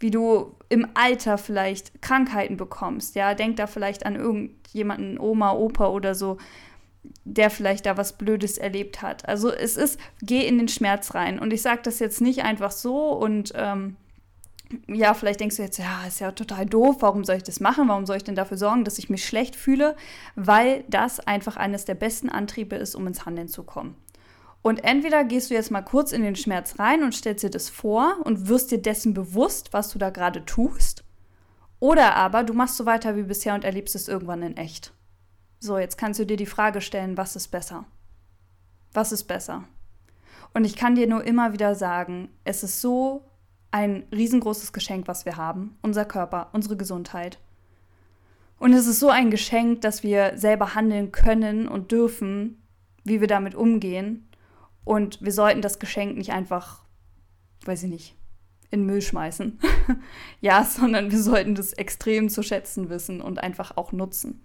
wie 0.04 0.12
du 0.12 0.54
im 0.68 0.90
Alter 0.96 1.38
vielleicht 1.38 2.02
Krankheiten 2.02 2.58
bekommst. 2.58 3.16
Ja, 3.16 3.34
denk 3.34 3.56
da 3.56 3.68
vielleicht 3.68 4.06
an 4.06 4.16
irgendjemanden, 4.16 5.18
Oma, 5.18 5.54
Opa 5.54 5.88
oder 5.88 6.14
so, 6.14 6.38
der 7.24 7.50
vielleicht 7.50 7.86
da 7.86 7.96
was 7.96 8.18
Blödes 8.18 8.58
erlebt 8.58 9.02
hat. 9.02 9.28
Also 9.28 9.50
es 9.50 9.78
ist, 9.78 10.00
geh 10.22 10.46
in 10.46 10.58
den 10.58 10.68
Schmerz 10.68 11.16
rein. 11.16 11.40
Und 11.40 11.54
ich 11.54 11.62
sage 11.62 11.82
das 11.84 12.00
jetzt 12.00 12.20
nicht 12.20 12.44
einfach 12.44 12.72
so 12.72 13.14
und 13.14 13.54
ähm, 13.56 13.96
ja, 14.88 15.14
vielleicht 15.14 15.40
denkst 15.40 15.56
du 15.56 15.62
jetzt, 15.62 15.78
ja, 15.78 16.06
ist 16.06 16.20
ja 16.20 16.32
total 16.32 16.66
doof, 16.66 16.98
warum 17.00 17.24
soll 17.24 17.38
ich 17.38 17.44
das 17.44 17.62
machen? 17.62 17.88
Warum 17.88 18.06
soll 18.06 18.18
ich 18.18 18.24
denn 18.24 18.36
dafür 18.36 18.58
sorgen, 18.58 18.84
dass 18.84 18.98
ich 18.98 19.10
mich 19.10 19.26
schlecht 19.26 19.56
fühle? 19.56 19.96
Weil 20.36 20.84
das 20.90 21.22
einfach 21.22 21.56
eines 21.56 21.86
der 21.86 21.96
besten 21.96 22.28
Antriebe 22.28 22.76
ist, 22.76 22.96
um 22.96 23.08
ins 23.08 23.26
Handeln 23.26 23.48
zu 23.48 23.64
kommen. 23.64 23.96
Und 24.64 24.86
entweder 24.86 25.26
gehst 25.26 25.50
du 25.50 25.54
jetzt 25.54 25.72
mal 25.72 25.82
kurz 25.82 26.14
in 26.14 26.24
den 26.24 26.38
Schmerz 26.38 26.80
rein 26.80 27.04
und 27.04 27.14
stellst 27.14 27.44
dir 27.44 27.50
das 27.50 27.70
vor 27.70 28.16
und 28.24 28.48
wirst 28.48 28.72
dir 28.72 28.82
dessen 28.82 29.14
bewusst, 29.14 29.74
was 29.74 29.90
du 29.90 30.00
da 30.00 30.10
gerade 30.10 30.46
tust. 30.46 31.04
Oder 31.80 32.16
aber 32.16 32.44
du 32.44 32.54
machst 32.54 32.78
so 32.78 32.86
weiter 32.86 33.18
wie 33.18 33.24
bisher 33.24 33.56
und 33.56 33.66
erlebst 33.66 33.94
es 33.94 34.08
irgendwann 34.08 34.42
in 34.42 34.56
echt. 34.56 34.94
So, 35.60 35.78
jetzt 35.78 35.98
kannst 35.98 36.22
du 36.22 36.26
dir 36.26 36.38
die 36.38 36.46
Frage 36.46 36.80
stellen, 36.80 37.18
was 37.18 37.36
ist 37.36 37.50
besser? 37.50 37.86
Was 38.94 39.12
ist 39.12 39.26
besser? 39.26 39.66
Und 40.54 40.64
ich 40.64 40.78
kann 40.78 40.96
dir 40.96 41.08
nur 41.08 41.26
immer 41.26 41.52
wieder 41.52 41.76
sagen, 41.76 42.30
es 42.46 42.64
ist 42.64 42.80
so 42.80 43.26
ein 43.72 44.06
riesengroßes 44.14 44.72
Geschenk, 44.72 45.10
was 45.10 45.26
wir 45.26 45.36
haben, 45.36 45.78
unser 45.82 46.06
Körper, 46.06 46.50
unsere 46.54 46.78
Gesundheit. 46.78 47.38
Und 48.60 48.72
es 48.72 48.88
ist 48.88 49.02
so 49.02 49.10
ein 49.10 49.30
Geschenk, 49.30 49.82
dass 49.82 50.04
wir 50.04 50.38
selber 50.38 50.74
handeln 50.74 51.12
können 51.12 51.68
und 51.68 51.92
dürfen, 51.92 52.62
wie 53.04 53.20
wir 53.20 53.28
damit 53.28 53.56
umgehen. 53.56 54.30
Und 54.84 55.22
wir 55.22 55.32
sollten 55.32 55.62
das 55.62 55.80
Geschenk 55.80 56.18
nicht 56.18 56.32
einfach, 56.32 56.84
weiß 57.66 57.84
ich 57.84 57.90
nicht, 57.90 58.16
in 58.70 58.86
Müll 58.86 59.02
schmeißen. 59.02 59.60
ja, 60.42 60.64
sondern 60.64 61.12
wir 61.12 61.22
sollten 61.22 61.56
das 61.56 61.74
extrem 61.74 62.30
zu 62.30 62.44
schätzen 62.44 62.90
wissen 62.90 63.22
und 63.22 63.40
einfach 63.40 63.78
auch 63.78 63.92
nutzen. 63.92 64.42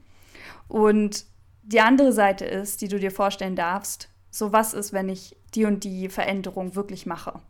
Und 0.68 1.24
die 1.62 1.80
andere 1.80 2.12
Seite 2.12 2.44
ist, 2.44 2.80
die 2.80 2.88
du 2.88 2.98
dir 2.98 3.10
vorstellen 3.10 3.56
darfst, 3.56 4.10
so 4.30 4.52
was 4.52 4.74
ist, 4.74 4.92
wenn 4.92 5.08
ich 5.08 5.36
die 5.54 5.64
und 5.64 5.84
die 5.84 6.08
Veränderung 6.08 6.74
wirklich 6.74 7.06
mache? 7.06 7.40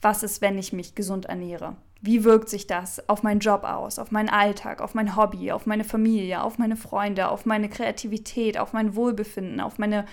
Was 0.00 0.22
ist, 0.22 0.40
wenn 0.40 0.58
ich 0.58 0.72
mich 0.72 0.94
gesund 0.94 1.26
ernähre? 1.26 1.76
Wie 2.02 2.24
wirkt 2.24 2.48
sich 2.48 2.66
das 2.66 3.08
auf 3.08 3.22
meinen 3.22 3.40
Job 3.40 3.64
aus, 3.64 3.98
auf 3.98 4.10
meinen 4.10 4.28
Alltag, 4.28 4.80
auf 4.80 4.94
mein 4.94 5.16
Hobby, 5.16 5.50
auf 5.50 5.66
meine 5.66 5.84
Familie, 5.84 6.42
auf 6.42 6.58
meine 6.58 6.76
Freunde, 6.76 7.28
auf 7.28 7.46
meine 7.46 7.68
Kreativität, 7.68 8.58
auf 8.58 8.72
mein 8.72 8.94
Wohlbefinden, 8.94 9.60
auf 9.60 9.78
meine 9.78 10.04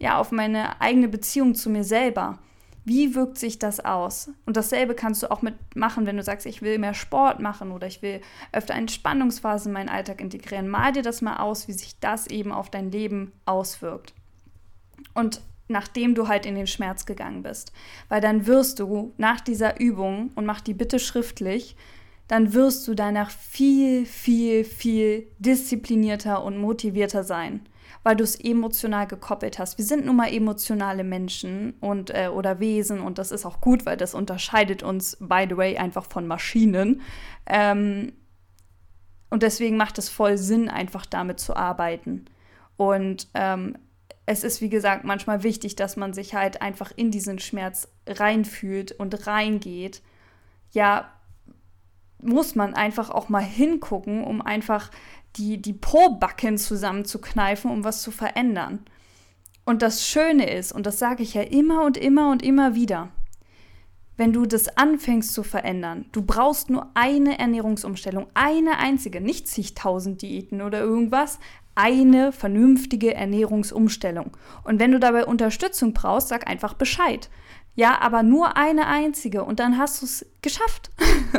ja, 0.00 0.18
auf 0.18 0.32
meine 0.32 0.80
eigene 0.80 1.08
Beziehung 1.08 1.54
zu 1.54 1.70
mir 1.70 1.84
selber. 1.84 2.38
Wie 2.84 3.14
wirkt 3.14 3.38
sich 3.38 3.58
das 3.58 3.78
aus? 3.78 4.30
Und 4.46 4.56
dasselbe 4.56 4.94
kannst 4.94 5.22
du 5.22 5.30
auch 5.30 5.42
mitmachen, 5.42 6.06
wenn 6.06 6.16
du 6.16 6.22
sagst, 6.22 6.46
ich 6.46 6.62
will 6.62 6.78
mehr 6.78 6.94
Sport 6.94 7.38
machen 7.38 7.70
oder 7.70 7.86
ich 7.86 8.00
will 8.00 8.22
öfter 8.52 8.74
Entspannungsphasen 8.74 9.68
in 9.68 9.74
meinen 9.74 9.88
Alltag 9.90 10.22
integrieren. 10.22 10.68
Mal 10.68 10.92
dir 10.92 11.02
das 11.02 11.20
mal 11.20 11.36
aus, 11.36 11.68
wie 11.68 11.72
sich 11.72 12.00
das 12.00 12.26
eben 12.26 12.50
auf 12.50 12.70
dein 12.70 12.90
Leben 12.90 13.32
auswirkt. 13.44 14.14
Und 15.12 15.42
nachdem 15.70 16.14
du 16.14 16.28
halt 16.28 16.44
in 16.44 16.54
den 16.54 16.66
Schmerz 16.66 17.06
gegangen 17.06 17.42
bist. 17.42 17.72
Weil 18.08 18.20
dann 18.20 18.46
wirst 18.46 18.78
du 18.78 19.14
nach 19.16 19.40
dieser 19.40 19.80
Übung, 19.80 20.30
und 20.34 20.44
mach 20.44 20.60
die 20.60 20.74
bitte 20.74 20.98
schriftlich, 20.98 21.76
dann 22.28 22.52
wirst 22.52 22.86
du 22.86 22.94
danach 22.94 23.30
viel, 23.30 24.06
viel, 24.06 24.64
viel 24.64 25.26
disziplinierter 25.38 26.44
und 26.44 26.58
motivierter 26.58 27.24
sein 27.24 27.62
weil 28.02 28.16
du 28.16 28.24
es 28.24 28.36
emotional 28.36 29.06
gekoppelt 29.06 29.58
hast. 29.58 29.76
Wir 29.76 29.84
sind 29.84 30.06
nun 30.06 30.16
mal 30.16 30.32
emotionale 30.32 31.04
Menschen 31.04 31.74
und 31.80 32.10
äh, 32.10 32.28
oder 32.28 32.60
Wesen 32.60 33.00
und 33.00 33.18
das 33.18 33.30
ist 33.30 33.44
auch 33.44 33.60
gut, 33.60 33.84
weil 33.84 33.96
das 33.96 34.14
unterscheidet 34.14 34.82
uns, 34.82 35.18
by 35.20 35.46
the 35.48 35.56
way, 35.56 35.76
einfach 35.76 36.06
von 36.06 36.26
Maschinen. 36.26 37.02
Ähm, 37.46 38.12
und 39.28 39.42
deswegen 39.42 39.76
macht 39.76 39.98
es 39.98 40.08
voll 40.08 40.38
Sinn, 40.38 40.68
einfach 40.68 41.06
damit 41.06 41.40
zu 41.40 41.54
arbeiten. 41.54 42.24
Und 42.76 43.28
ähm, 43.34 43.76
es 44.30 44.44
ist, 44.44 44.60
wie 44.60 44.68
gesagt, 44.68 45.02
manchmal 45.02 45.42
wichtig, 45.42 45.74
dass 45.74 45.96
man 45.96 46.12
sich 46.12 46.36
halt 46.36 46.62
einfach 46.62 46.92
in 46.94 47.10
diesen 47.10 47.40
Schmerz 47.40 47.88
reinfühlt 48.06 48.92
und 48.92 49.26
reingeht. 49.26 50.02
Ja, 50.70 51.10
muss 52.22 52.54
man 52.54 52.74
einfach 52.74 53.10
auch 53.10 53.28
mal 53.28 53.42
hingucken, 53.42 54.22
um 54.22 54.40
einfach 54.40 54.92
die, 55.34 55.60
die 55.60 55.72
Po-Backen 55.72 56.58
zusammenzukneifen, 56.58 57.72
um 57.72 57.82
was 57.82 58.02
zu 58.02 58.12
verändern. 58.12 58.84
Und 59.64 59.82
das 59.82 60.06
Schöne 60.06 60.48
ist, 60.48 60.70
und 60.70 60.86
das 60.86 61.00
sage 61.00 61.24
ich 61.24 61.34
ja 61.34 61.42
immer 61.42 61.84
und 61.84 61.96
immer 61.96 62.30
und 62.30 62.44
immer 62.44 62.76
wieder, 62.76 63.08
wenn 64.16 64.32
du 64.32 64.46
das 64.46 64.76
anfängst 64.76 65.34
zu 65.34 65.42
verändern, 65.42 66.04
du 66.12 66.22
brauchst 66.22 66.70
nur 66.70 66.88
eine 66.94 67.40
Ernährungsumstellung, 67.40 68.28
eine 68.34 68.78
einzige, 68.78 69.20
nicht 69.20 69.48
zigtausend 69.48 70.22
Diäten 70.22 70.62
oder 70.62 70.78
irgendwas, 70.78 71.40
eine 71.74 72.32
vernünftige 72.32 73.14
Ernährungsumstellung. 73.14 74.36
Und 74.64 74.80
wenn 74.80 74.92
du 74.92 75.00
dabei 75.00 75.24
Unterstützung 75.24 75.92
brauchst, 75.92 76.28
sag 76.28 76.48
einfach 76.48 76.74
Bescheid. 76.74 77.30
Ja, 77.74 78.00
aber 78.00 78.22
nur 78.22 78.56
eine 78.56 78.88
einzige 78.88 79.44
und 79.44 79.60
dann 79.60 79.78
hast 79.78 80.02
du 80.02 80.06
es 80.06 80.26
geschafft. 80.42 80.90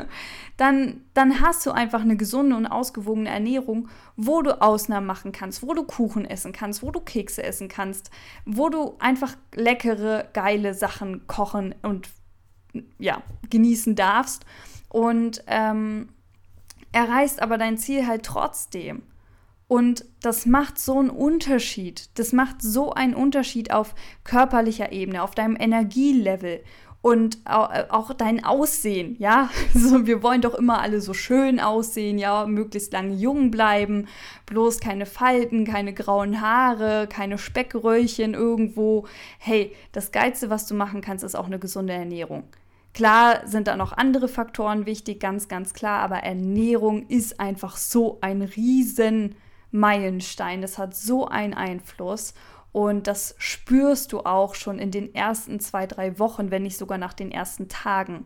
dann, 0.57 1.01
dann 1.13 1.41
hast 1.41 1.65
du 1.65 1.71
einfach 1.71 2.01
eine 2.01 2.15
gesunde 2.15 2.55
und 2.55 2.67
ausgewogene 2.67 3.29
Ernährung, 3.29 3.89
wo 4.15 4.41
du 4.41 4.61
Ausnahmen 4.61 5.07
machen 5.07 5.31
kannst, 5.31 5.61
wo 5.61 5.73
du 5.73 5.83
Kuchen 5.83 6.25
essen 6.25 6.53
kannst, 6.53 6.83
wo 6.83 6.91
du 6.91 6.99
Kekse 6.99 7.43
essen 7.43 7.67
kannst, 7.67 8.11
wo 8.45 8.69
du 8.69 8.95
einfach 8.99 9.35
leckere, 9.53 10.29
geile 10.33 10.73
Sachen 10.73 11.27
kochen 11.27 11.75
und 11.81 12.09
ja, 12.97 13.21
genießen 13.49 13.95
darfst. 13.95 14.45
Und 14.87 15.43
ähm, 15.47 16.09
erreichst 16.91 17.41
aber 17.41 17.57
dein 17.57 17.77
Ziel 17.77 18.07
halt 18.07 18.23
trotzdem. 18.23 19.03
Und 19.71 20.03
das 20.21 20.45
macht 20.45 20.77
so 20.77 20.99
einen 20.99 21.09
Unterschied. 21.09 22.09
Das 22.19 22.33
macht 22.33 22.61
so 22.61 22.91
einen 22.91 23.13
Unterschied 23.13 23.71
auf 23.71 23.95
körperlicher 24.25 24.91
Ebene, 24.91 25.23
auf 25.23 25.33
deinem 25.33 25.55
Energielevel 25.57 26.59
und 27.01 27.37
äh, 27.45 27.85
auch 27.87 28.13
dein 28.13 28.43
Aussehen, 28.43 29.15
ja. 29.17 29.49
Also 29.73 30.05
wir 30.05 30.23
wollen 30.23 30.41
doch 30.41 30.55
immer 30.55 30.81
alle 30.81 30.99
so 30.99 31.13
schön 31.13 31.61
aussehen, 31.61 32.17
ja, 32.17 32.45
möglichst 32.47 32.91
lange 32.91 33.13
jung 33.13 33.49
bleiben, 33.49 34.09
bloß 34.45 34.81
keine 34.81 35.05
Falten, 35.05 35.63
keine 35.63 35.93
grauen 35.93 36.41
Haare, 36.41 37.07
keine 37.07 37.37
Speckröllchen 37.37 38.33
irgendwo. 38.33 39.07
Hey, 39.39 39.73
das 39.93 40.11
Geilste, 40.11 40.49
was 40.49 40.67
du 40.67 40.75
machen 40.75 40.99
kannst, 40.99 41.23
ist 41.23 41.35
auch 41.35 41.47
eine 41.47 41.59
gesunde 41.59 41.93
Ernährung. 41.93 42.43
Klar 42.93 43.47
sind 43.47 43.69
da 43.69 43.77
noch 43.77 43.93
andere 43.93 44.27
Faktoren 44.27 44.85
wichtig, 44.85 45.21
ganz, 45.21 45.47
ganz 45.47 45.73
klar, 45.73 46.01
aber 46.01 46.17
Ernährung 46.17 47.07
ist 47.07 47.39
einfach 47.39 47.77
so 47.77 48.17
ein 48.19 48.41
riesen 48.41 49.35
Meilenstein. 49.71 50.61
Das 50.61 50.77
hat 50.77 50.95
so 50.95 51.27
einen 51.27 51.53
Einfluss. 51.53 52.33
Und 52.71 53.07
das 53.07 53.35
spürst 53.37 54.13
du 54.13 54.21
auch 54.21 54.55
schon 54.55 54.79
in 54.79 54.91
den 54.91 55.13
ersten 55.13 55.59
zwei, 55.59 55.87
drei 55.87 56.19
Wochen, 56.19 56.51
wenn 56.51 56.63
nicht 56.63 56.77
sogar 56.77 56.97
nach 56.97 57.13
den 57.13 57.31
ersten 57.31 57.67
Tagen. 57.67 58.25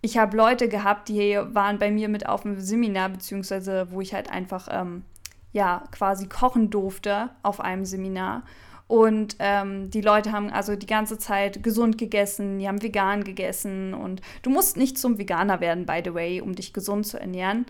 Ich 0.00 0.16
habe 0.16 0.36
Leute 0.36 0.68
gehabt, 0.68 1.08
die 1.08 1.38
waren 1.50 1.78
bei 1.78 1.90
mir 1.90 2.08
mit 2.08 2.26
auf 2.28 2.42
dem 2.42 2.60
Seminar, 2.60 3.10
beziehungsweise 3.10 3.90
wo 3.90 4.00
ich 4.00 4.14
halt 4.14 4.30
einfach, 4.30 4.68
ähm, 4.70 5.04
ja, 5.52 5.84
quasi 5.90 6.28
kochen 6.28 6.70
durfte 6.70 7.30
auf 7.42 7.60
einem 7.60 7.84
Seminar. 7.84 8.44
Und 8.86 9.36
ähm, 9.38 9.90
die 9.90 10.00
Leute 10.00 10.32
haben 10.32 10.50
also 10.50 10.74
die 10.74 10.86
ganze 10.86 11.18
Zeit 11.18 11.62
gesund 11.62 11.98
gegessen, 11.98 12.58
die 12.58 12.66
haben 12.66 12.82
vegan 12.82 13.22
gegessen. 13.22 13.94
Und 13.94 14.20
du 14.42 14.50
musst 14.50 14.76
nicht 14.76 14.98
zum 14.98 15.18
Veganer 15.18 15.60
werden, 15.60 15.86
by 15.86 16.00
the 16.04 16.14
way, 16.14 16.40
um 16.40 16.54
dich 16.54 16.72
gesund 16.72 17.06
zu 17.06 17.20
ernähren. 17.20 17.66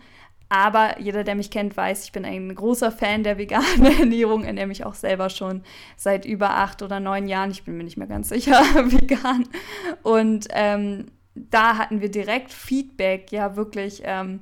Aber 0.53 1.01
jeder, 1.01 1.23
der 1.23 1.37
mich 1.37 1.53
kennt, 1.53 1.77
weiß, 1.77 2.05
ich 2.05 2.13
bin 2.13 2.25
ein 2.25 2.53
großer 2.53 2.91
Fan 2.91 3.23
der 3.23 3.39
veganen 3.39 3.87
Ernährung, 4.01 4.43
ernähre 4.43 4.67
mich 4.67 4.85
auch 4.85 4.95
selber 4.95 5.31
schon 5.31 5.63
seit 5.97 6.25
über 6.25 6.51
acht 6.51 6.83
oder 6.83 6.99
neun 6.99 7.29
Jahren. 7.29 7.53
Ich 7.53 7.63
bin 7.63 7.77
mir 7.77 7.85
nicht 7.85 7.97
mehr 7.97 8.09
ganz 8.09 8.29
sicher, 8.31 8.61
vegan. 8.75 9.49
Und 10.03 10.49
ähm, 10.51 11.07
da 11.35 11.79
hatten 11.79 12.01
wir 12.01 12.11
direkt 12.11 12.53
Feedback, 12.53 13.31
ja, 13.31 13.57
wirklich. 13.57 14.03
Ähm, 14.05 14.41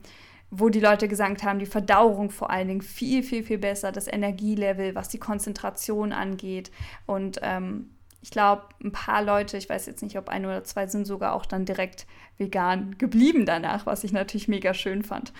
wo 0.50 0.70
die 0.70 0.80
Leute 0.80 1.08
gesagt 1.08 1.42
haben, 1.42 1.58
die 1.58 1.66
Verdauung 1.66 2.30
vor 2.30 2.48
allen 2.48 2.68
Dingen 2.68 2.80
viel, 2.80 3.22
viel, 3.22 3.44
viel 3.44 3.58
besser, 3.58 3.92
das 3.92 4.08
Energielevel, 4.08 4.94
was 4.94 5.10
die 5.10 5.18
Konzentration 5.18 6.10
angeht. 6.10 6.70
Und 7.04 7.38
ähm, 7.42 7.90
Ich 8.28 8.32
glaube, 8.32 8.64
ein 8.84 8.92
paar 8.92 9.24
Leute, 9.24 9.56
ich 9.56 9.70
weiß 9.70 9.86
jetzt 9.86 10.02
nicht, 10.02 10.18
ob 10.18 10.28
ein 10.28 10.44
oder 10.44 10.62
zwei, 10.62 10.86
sind 10.86 11.06
sogar 11.06 11.32
auch 11.32 11.46
dann 11.46 11.64
direkt 11.64 12.06
vegan 12.36 12.98
geblieben 12.98 13.46
danach, 13.46 13.86
was 13.86 14.04
ich 14.04 14.12
natürlich 14.12 14.48
mega 14.48 14.74
schön 14.74 15.02
fand. 15.02 15.32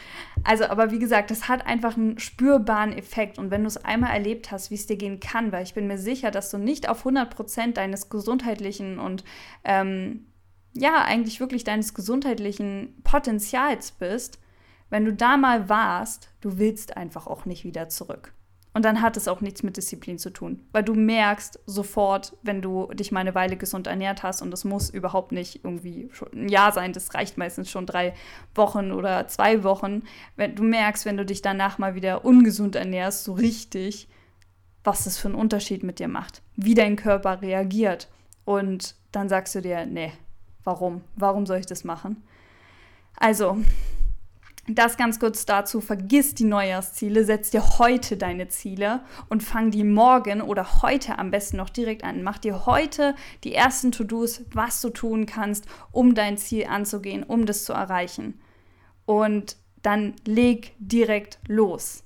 Also, 0.43 0.65
aber 0.65 0.91
wie 0.91 0.99
gesagt, 0.99 1.31
das 1.31 1.49
hat 1.49 1.67
einfach 1.67 1.99
einen 1.99 2.19
spürbaren 2.19 2.97
Effekt. 2.97 3.39
Und 3.39 3.51
wenn 3.51 3.61
du 3.61 3.67
es 3.67 3.77
einmal 3.77 4.15
erlebt 4.15 4.51
hast, 4.51 4.71
wie 4.71 4.77
es 4.77 4.87
dir 4.87 4.97
gehen 4.97 5.21
kann, 5.21 5.53
weil 5.53 5.65
ich 5.65 5.75
bin 5.75 5.87
mir 5.87 5.99
sicher, 5.99 6.31
dass 6.31 6.51
du 6.51 6.57
nicht 6.57 6.89
auf 6.89 7.01
100 7.01 7.29
Prozent 7.29 7.77
deines 7.77 8.09
gesundheitlichen 8.09 8.99
und 8.99 9.23
ähm, 9.65 10.25
ja, 10.73 11.05
eigentlich 11.05 11.41
wirklich 11.41 11.65
deines 11.65 11.93
gesundheitlichen 11.93 13.03
Potenzials 13.05 13.93
bist, 13.93 14.41
wenn 14.89 15.05
du 15.05 15.13
da 15.13 15.37
mal 15.37 15.69
warst, 15.69 16.31
du 16.41 16.57
willst 16.57 16.97
einfach 16.97 17.27
auch 17.27 17.45
nicht 17.45 17.65
wieder 17.65 17.91
zurück. 17.91 18.33
Und 18.79 18.85
dann 18.85 19.03
hat 19.03 19.17
es 19.17 19.27
auch 19.27 19.41
nichts 19.41 19.65
mit 19.65 19.77
Disziplin 19.77 20.21
zu 20.21 20.31
tun, 20.31 20.63
weil 20.71 20.85
du 20.85 20.95
merkst 20.95 21.59
sofort, 21.67 22.37
wenn 22.45 22.63
du 22.63 22.87
dich 22.93 23.11
mal 23.11 23.19
eine 23.19 23.35
Weile 23.35 23.57
gesund 23.57 23.89
ernährt 23.89 24.23
hast 24.23 24.41
und 24.41 24.53
das 24.53 24.65
muss 24.65 24.89
überhaupt 24.89 25.33
nicht 25.33 25.65
irgendwie 25.65 26.09
ein 26.33 26.49
Jahr 26.49 26.71
sein, 26.71 26.93
das 26.93 27.13
reicht 27.13 27.37
meistens 27.39 27.73
schon 27.73 27.87
drei 27.87 28.15
Wochen 28.55 28.93
oder 28.93 29.27
zwei 29.27 29.65
Wochen, 29.65 30.05
wenn 30.37 30.55
du 30.55 30.63
merkst, 30.63 31.07
wenn 31.07 31.17
du 31.17 31.25
dich 31.25 31.43
danach 31.43 31.79
mal 31.79 31.97
wieder 31.97 32.25
ungesund 32.25 32.77
ernährst, 32.77 33.25
so 33.25 33.33
richtig, 33.33 34.07
was 34.85 35.03
das 35.03 35.19
für 35.19 35.27
einen 35.27 35.35
Unterschied 35.35 35.83
mit 35.83 35.99
dir 35.99 36.07
macht, 36.07 36.43
wie 36.55 36.75
dein 36.75 36.95
Körper 36.95 37.43
reagiert. 37.43 38.07
Und 38.45 38.95
dann 39.11 39.29
sagst 39.29 39.57
du 39.57 39.61
dir, 39.61 39.87
nee, 39.87 40.13
warum? 40.63 41.03
Warum 41.17 41.47
soll 41.47 41.59
ich 41.59 41.67
das 41.67 41.83
machen? 41.83 42.23
Also, 43.17 43.57
das 44.75 44.97
ganz 44.97 45.19
kurz 45.19 45.47
dazu, 45.47 45.81
vergiss 45.81 46.35
die 46.35 46.45
Neujahrsziele, 46.45 47.25
setz 47.25 47.51
dir 47.51 47.79
heute 47.79 48.17
deine 48.17 48.49
Ziele 48.49 49.01
und 49.29 49.43
fang 49.43 49.71
die 49.71 49.85
morgen 49.85 50.43
oder 50.43 50.83
heute 50.83 51.19
am 51.19 51.31
besten 51.31 51.57
noch 51.57 51.71
direkt 51.71 52.05
an. 52.05 52.23
Mach 52.23 52.39
dir 52.39 52.67
heute 52.67 53.15
die 53.45 53.55
ersten 53.55 53.93
To-Dos, 53.93 54.43
was 54.53 54.81
du 54.81 54.91
tun 54.91 55.27
kannst, 55.27 55.67
um 55.91 56.15
dein 56.15 56.37
Ziel 56.37 56.67
anzugehen, 56.67 57.23
um 57.23 57.47
das 57.47 57.65
zu 57.65 57.73
erreichen. 57.73 58.41
Und 59.07 59.57
dann 59.83 60.15
leg 60.27 60.75
direkt 60.79 61.39
los. 61.47 62.05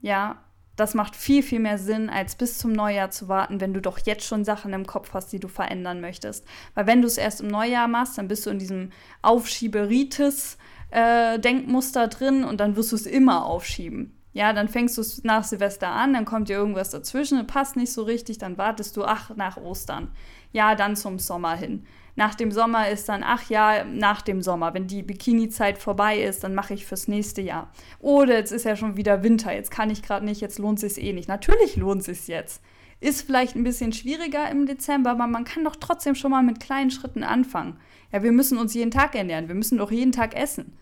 Ja, 0.00 0.42
das 0.76 0.92
macht 0.94 1.16
viel, 1.16 1.42
viel 1.42 1.60
mehr 1.60 1.78
Sinn, 1.78 2.10
als 2.10 2.36
bis 2.36 2.58
zum 2.58 2.72
Neujahr 2.72 3.10
zu 3.10 3.28
warten, 3.28 3.60
wenn 3.60 3.72
du 3.72 3.80
doch 3.80 3.98
jetzt 3.98 4.26
schon 4.26 4.44
Sachen 4.44 4.72
im 4.74 4.86
Kopf 4.86 5.14
hast, 5.14 5.32
die 5.32 5.40
du 5.40 5.48
verändern 5.48 6.00
möchtest. 6.02 6.44
Weil 6.74 6.86
wenn 6.86 7.00
du 7.00 7.06
es 7.06 7.16
erst 7.16 7.40
im 7.40 7.48
Neujahr 7.48 7.88
machst, 7.88 8.18
dann 8.18 8.28
bist 8.28 8.44
du 8.44 8.50
in 8.50 8.58
diesem 8.58 8.90
Aufschieberitis 9.22 10.58
äh, 10.90 11.38
Denkmuster 11.38 12.08
drin 12.08 12.44
und 12.44 12.60
dann 12.60 12.76
wirst 12.76 12.92
du 12.92 12.96
es 12.96 13.06
immer 13.06 13.46
aufschieben. 13.46 14.12
Ja, 14.32 14.52
dann 14.52 14.68
fängst 14.68 14.98
du 14.98 15.00
es 15.00 15.24
nach 15.24 15.44
Silvester 15.44 15.88
an, 15.88 16.12
dann 16.12 16.26
kommt 16.26 16.50
dir 16.50 16.56
irgendwas 16.56 16.90
dazwischen, 16.90 17.46
passt 17.46 17.74
nicht 17.74 17.90
so 17.90 18.02
richtig, 18.02 18.36
dann 18.36 18.58
wartest 18.58 18.96
du, 18.96 19.04
ach, 19.04 19.34
nach 19.34 19.56
Ostern. 19.56 20.10
Ja, 20.52 20.74
dann 20.74 20.94
zum 20.94 21.18
Sommer 21.18 21.56
hin. 21.56 21.86
Nach 22.16 22.34
dem 22.34 22.50
Sommer 22.50 22.88
ist 22.88 23.08
dann, 23.08 23.22
ach 23.22 23.48
ja, 23.48 23.84
nach 23.84 24.22
dem 24.22 24.42
Sommer. 24.42 24.74
Wenn 24.74 24.86
die 24.86 25.02
Bikini-Zeit 25.02 25.78
vorbei 25.78 26.18
ist, 26.18 26.44
dann 26.44 26.54
mache 26.54 26.74
ich 26.74 26.86
fürs 26.86 27.08
nächste 27.08 27.42
Jahr. 27.42 27.70
Oder 27.98 28.34
jetzt 28.34 28.52
ist 28.52 28.64
ja 28.64 28.76
schon 28.76 28.96
wieder 28.96 29.22
Winter, 29.22 29.54
jetzt 29.54 29.70
kann 29.70 29.90
ich 29.90 30.02
gerade 30.02 30.24
nicht, 30.24 30.40
jetzt 30.40 30.58
lohnt 30.58 30.82
es 30.82 30.94
sich 30.94 31.04
eh 31.04 31.12
nicht. 31.12 31.28
Natürlich 31.28 31.76
lohnt 31.76 32.00
es 32.00 32.06
sich 32.06 32.28
jetzt. 32.28 32.62
Ist 33.00 33.22
vielleicht 33.22 33.56
ein 33.56 33.64
bisschen 33.64 33.92
schwieriger 33.92 34.50
im 34.50 34.66
Dezember, 34.66 35.10
aber 35.10 35.26
man 35.26 35.44
kann 35.44 35.64
doch 35.64 35.76
trotzdem 35.76 36.14
schon 36.14 36.30
mal 36.30 36.42
mit 36.42 36.60
kleinen 36.60 36.90
Schritten 36.90 37.24
anfangen. 37.24 37.78
Ja, 38.12 38.22
wir 38.22 38.32
müssen 38.32 38.58
uns 38.58 38.74
jeden 38.74 38.90
Tag 38.90 39.14
ernähren, 39.14 39.48
wir 39.48 39.54
müssen 39.54 39.78
doch 39.78 39.90
jeden 39.90 40.12
Tag 40.12 40.34
essen. 40.34 40.76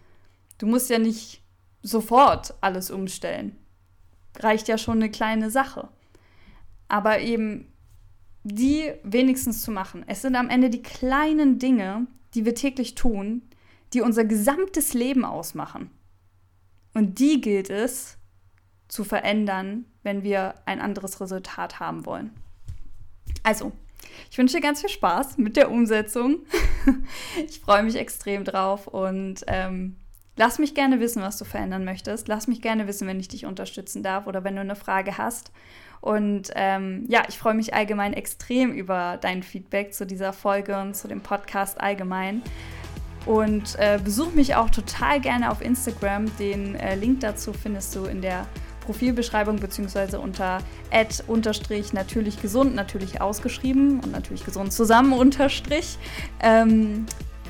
Du 0.58 0.66
musst 0.66 0.90
ja 0.90 0.98
nicht 0.98 1.42
sofort 1.82 2.54
alles 2.60 2.90
umstellen. 2.90 3.56
Reicht 4.38 4.68
ja 4.68 4.78
schon 4.78 4.98
eine 4.98 5.10
kleine 5.10 5.50
Sache. 5.50 5.88
Aber 6.88 7.20
eben 7.20 7.72
die 8.44 8.92
wenigstens 9.02 9.62
zu 9.62 9.70
machen. 9.70 10.04
Es 10.06 10.22
sind 10.22 10.36
am 10.36 10.50
Ende 10.50 10.70
die 10.70 10.82
kleinen 10.82 11.58
Dinge, 11.58 12.06
die 12.34 12.44
wir 12.44 12.54
täglich 12.54 12.94
tun, 12.94 13.42
die 13.92 14.02
unser 14.02 14.24
gesamtes 14.24 14.92
Leben 14.92 15.24
ausmachen. 15.24 15.90
Und 16.92 17.18
die 17.18 17.40
gilt 17.40 17.70
es 17.70 18.18
zu 18.88 19.02
verändern, 19.02 19.86
wenn 20.04 20.22
wir 20.22 20.54
ein 20.66 20.80
anderes 20.80 21.20
Resultat 21.20 21.80
haben 21.80 22.06
wollen. 22.06 22.30
Also, 23.42 23.72
ich 24.30 24.38
wünsche 24.38 24.56
dir 24.56 24.62
ganz 24.62 24.80
viel 24.80 24.90
Spaß 24.90 25.38
mit 25.38 25.56
der 25.56 25.70
Umsetzung. 25.70 26.38
ich 27.48 27.60
freue 27.60 27.82
mich 27.82 27.96
extrem 27.96 28.44
drauf 28.44 28.86
und 28.86 29.44
ähm, 29.48 29.96
lass 30.36 30.58
mich 30.58 30.74
gerne 30.74 31.00
wissen, 31.00 31.22
was 31.22 31.38
du 31.38 31.44
verändern 31.44 31.84
möchtest. 31.84 32.28
Lass 32.28 32.46
mich 32.46 32.62
gerne 32.62 32.86
wissen, 32.86 33.08
wenn 33.08 33.20
ich 33.20 33.28
dich 33.28 33.46
unterstützen 33.46 34.02
darf 34.02 34.26
oder 34.26 34.44
wenn 34.44 34.54
du 34.54 34.60
eine 34.60 34.76
Frage 34.76 35.18
hast. 35.18 35.52
Und 36.00 36.50
ähm, 36.54 37.06
ja, 37.08 37.22
ich 37.28 37.38
freue 37.38 37.54
mich 37.54 37.72
allgemein 37.72 38.12
extrem 38.12 38.72
über 38.72 39.18
dein 39.20 39.42
Feedback 39.42 39.94
zu 39.94 40.06
dieser 40.06 40.34
Folge 40.34 40.78
und 40.78 40.94
zu 40.94 41.08
dem 41.08 41.22
Podcast 41.22 41.80
allgemein. 41.80 42.42
Und 43.24 43.76
äh, 43.78 43.98
besuch 44.04 44.34
mich 44.34 44.54
auch 44.54 44.68
total 44.68 45.18
gerne 45.18 45.50
auf 45.50 45.62
Instagram. 45.62 46.36
Den 46.36 46.74
äh, 46.74 46.94
Link 46.94 47.20
dazu 47.20 47.54
findest 47.54 47.96
du 47.96 48.04
in 48.04 48.20
der 48.20 48.46
Profilbeschreibung 48.84 49.56
beziehungsweise 49.56 50.20
unter 50.20 50.58
ad 50.92 51.22
unterstrich 51.26 51.92
natürlich 51.92 52.40
gesund, 52.40 52.74
natürlich 52.74 53.20
ausgeschrieben 53.20 54.00
und 54.00 54.12
natürlich 54.12 54.44
gesund 54.44 54.72
zusammen 54.72 55.12
unterstrich. 55.18 55.98
Ähm, 56.40 57.06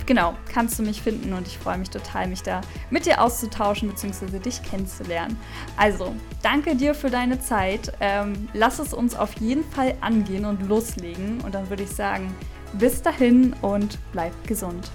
genau, 0.06 0.34
kannst 0.52 0.78
du 0.78 0.82
mich 0.82 1.02
finden 1.02 1.32
und 1.32 1.46
ich 1.46 1.58
freue 1.58 1.78
mich 1.78 1.90
total, 1.90 2.28
mich 2.28 2.42
da 2.42 2.60
mit 2.90 3.06
dir 3.06 3.22
auszutauschen 3.22 3.88
bzw. 3.88 4.38
dich 4.38 4.62
kennenzulernen. 4.62 5.38
Also, 5.76 6.14
danke 6.42 6.76
dir 6.76 6.94
für 6.94 7.10
deine 7.10 7.40
Zeit. 7.40 7.92
Ähm, 8.00 8.48
lass 8.52 8.78
es 8.78 8.94
uns 8.94 9.14
auf 9.14 9.34
jeden 9.40 9.64
Fall 9.64 9.94
angehen 10.00 10.44
und 10.44 10.68
loslegen 10.68 11.40
und 11.42 11.54
dann 11.54 11.68
würde 11.70 11.82
ich 11.82 11.90
sagen, 11.90 12.34
bis 12.74 13.02
dahin 13.02 13.54
und 13.62 13.98
bleib 14.12 14.32
gesund. 14.46 14.90